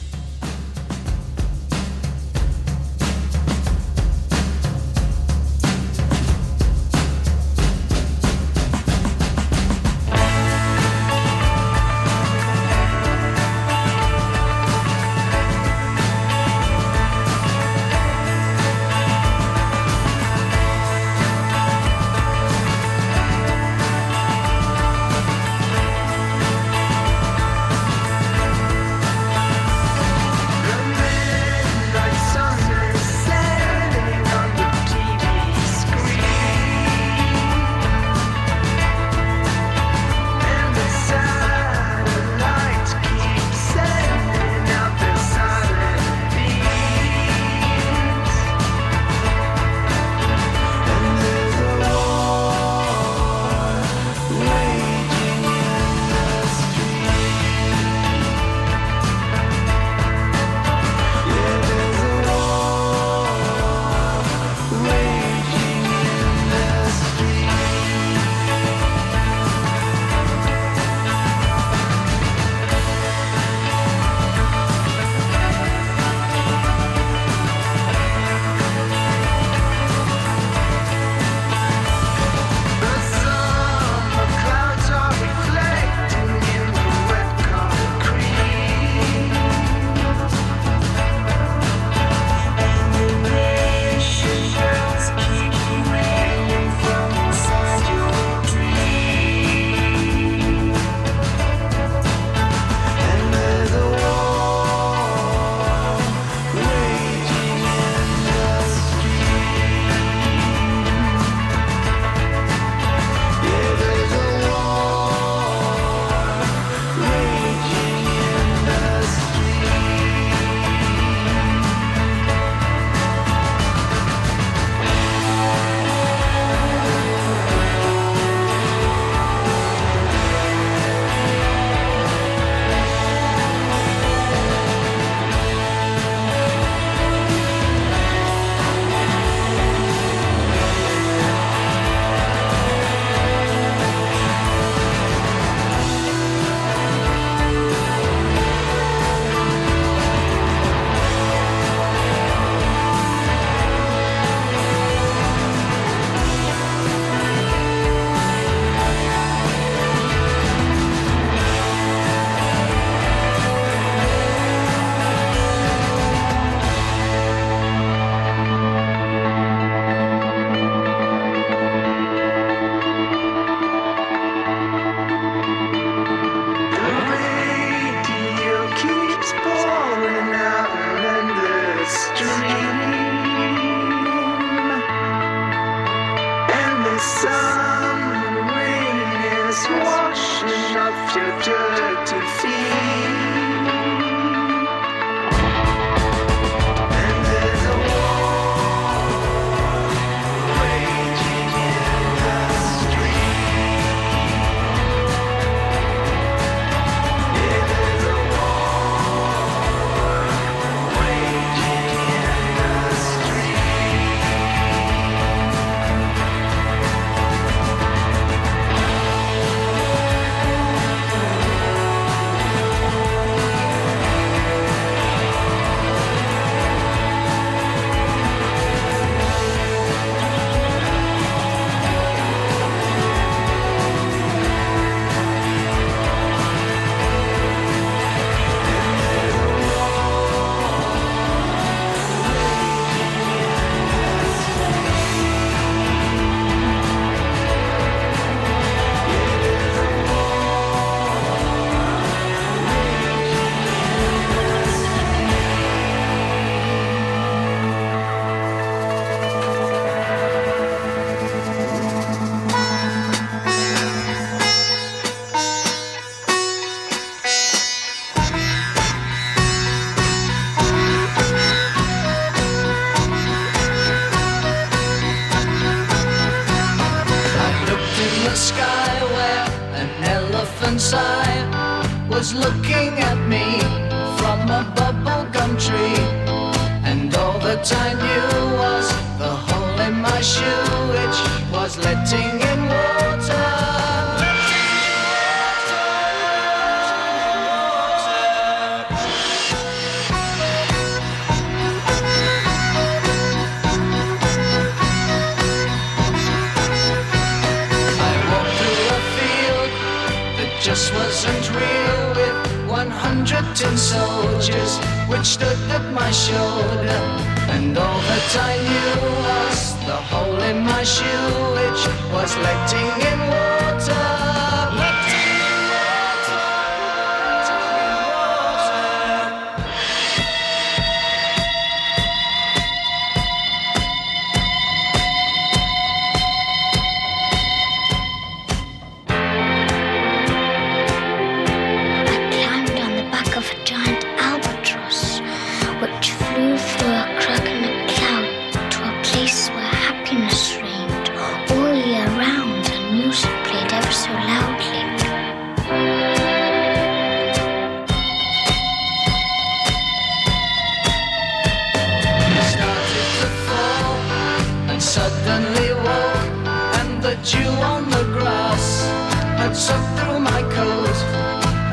Soaked 369.55 369.99
through 369.99 370.19
my 370.19 370.43
coat. 370.55 370.97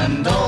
And 0.03 0.27
all 0.27 0.38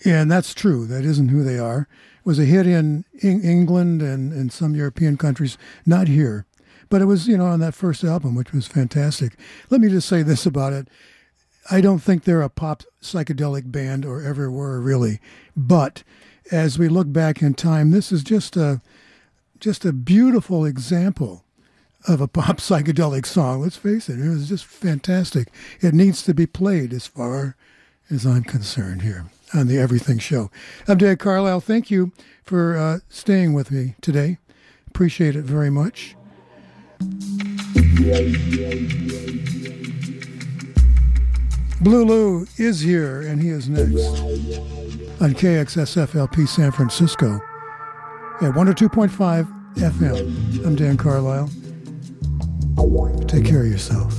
and 0.04 0.32
that's 0.32 0.56
true. 0.56 0.88
That 0.88 1.06
isn't 1.06 1.30
who 1.30 1.44
they 1.44 1.60
are. 1.60 1.82
It 1.82 2.26
was 2.26 2.40
a 2.40 2.46
hit 2.46 2.66
in 2.66 3.06
Eng- 3.22 3.44
England 3.44 4.02
and, 4.02 4.34
and 4.34 4.52
some 4.52 4.74
European 4.74 5.16
countries, 5.16 5.60
not 5.86 6.08
here, 6.08 6.48
but 6.90 7.04
it 7.04 7.06
was 7.06 7.28
you 7.28 7.38
know 7.38 7.46
on 7.46 7.60
that 7.60 7.76
first 7.76 8.04
album, 8.04 8.34
which 8.34 8.52
was 8.52 8.66
fantastic. 8.66 9.38
Let 9.70 9.80
me 9.80 9.90
just 9.90 10.10
say 10.10 10.24
this 10.24 10.48
about 10.48 10.74
it: 10.74 10.88
I 11.70 11.82
don't 11.82 12.00
think 12.00 12.24
they're 12.24 12.42
a 12.42 12.50
pop 12.50 12.82
psychedelic 13.00 13.72
band 13.72 14.08
or 14.08 14.24
ever 14.24 14.50
were 14.50 14.82
really, 14.82 15.20
but 15.56 16.02
as 16.52 16.80
we 16.80 16.90
look 16.90 17.14
back 17.14 17.44
in 17.44 17.54
time, 17.54 17.92
this 17.92 18.12
is 18.12 18.24
just 18.24 18.58
a 18.58 18.82
just 19.60 19.86
a 19.86 19.92
beautiful 19.92 20.66
example 20.66 21.44
of 22.08 22.22
a 22.22 22.28
pop 22.28 22.58
psychedelic 22.60 23.26
song. 23.26 23.62
Let's 23.62 23.78
face 23.78 24.10
it, 24.10 24.20
it 24.20 24.30
was 24.30 24.50
just 24.50 24.66
fantastic. 24.66 25.50
It 25.82 25.94
needs 25.94 26.24
to 26.24 26.34
be 26.34 26.46
played 26.46 26.94
as 26.94 27.08
far 27.08 27.56
as 28.10 28.26
I'm 28.26 28.44
concerned 28.44 29.02
here 29.02 29.26
on 29.54 29.68
the 29.68 29.78
Everything 29.78 30.18
Show. 30.18 30.50
I'm 30.88 30.98
Dan 30.98 31.18
Carlisle. 31.18 31.62
Thank 31.62 31.92
you 31.92 32.12
for 32.44 32.78
uh, 32.78 33.00
staying 33.10 33.54
with 33.54 33.72
me 33.72 33.96
today. 34.02 34.38
Appreciate 34.88 35.36
it 35.36 35.44
very 35.44 35.70
much. 35.70 36.16
Blue 41.82 42.04
Lou 42.04 42.48
is 42.58 42.82
here, 42.82 43.22
and 43.22 43.42
he 43.42 43.50
is 43.50 43.70
next 43.70 44.20
on 45.22 45.34
KXSFLP 45.34 46.48
San 46.48 46.72
Francisco 46.72 47.42
yeah, 48.42 48.52
102.5 48.52 49.48
FM. 49.76 50.66
I'm 50.66 50.76
Dan 50.76 50.96
Carlisle. 50.96 51.50
Take 53.28 53.46
care 53.46 53.66
of 53.66 53.68
yourself. 53.68 54.16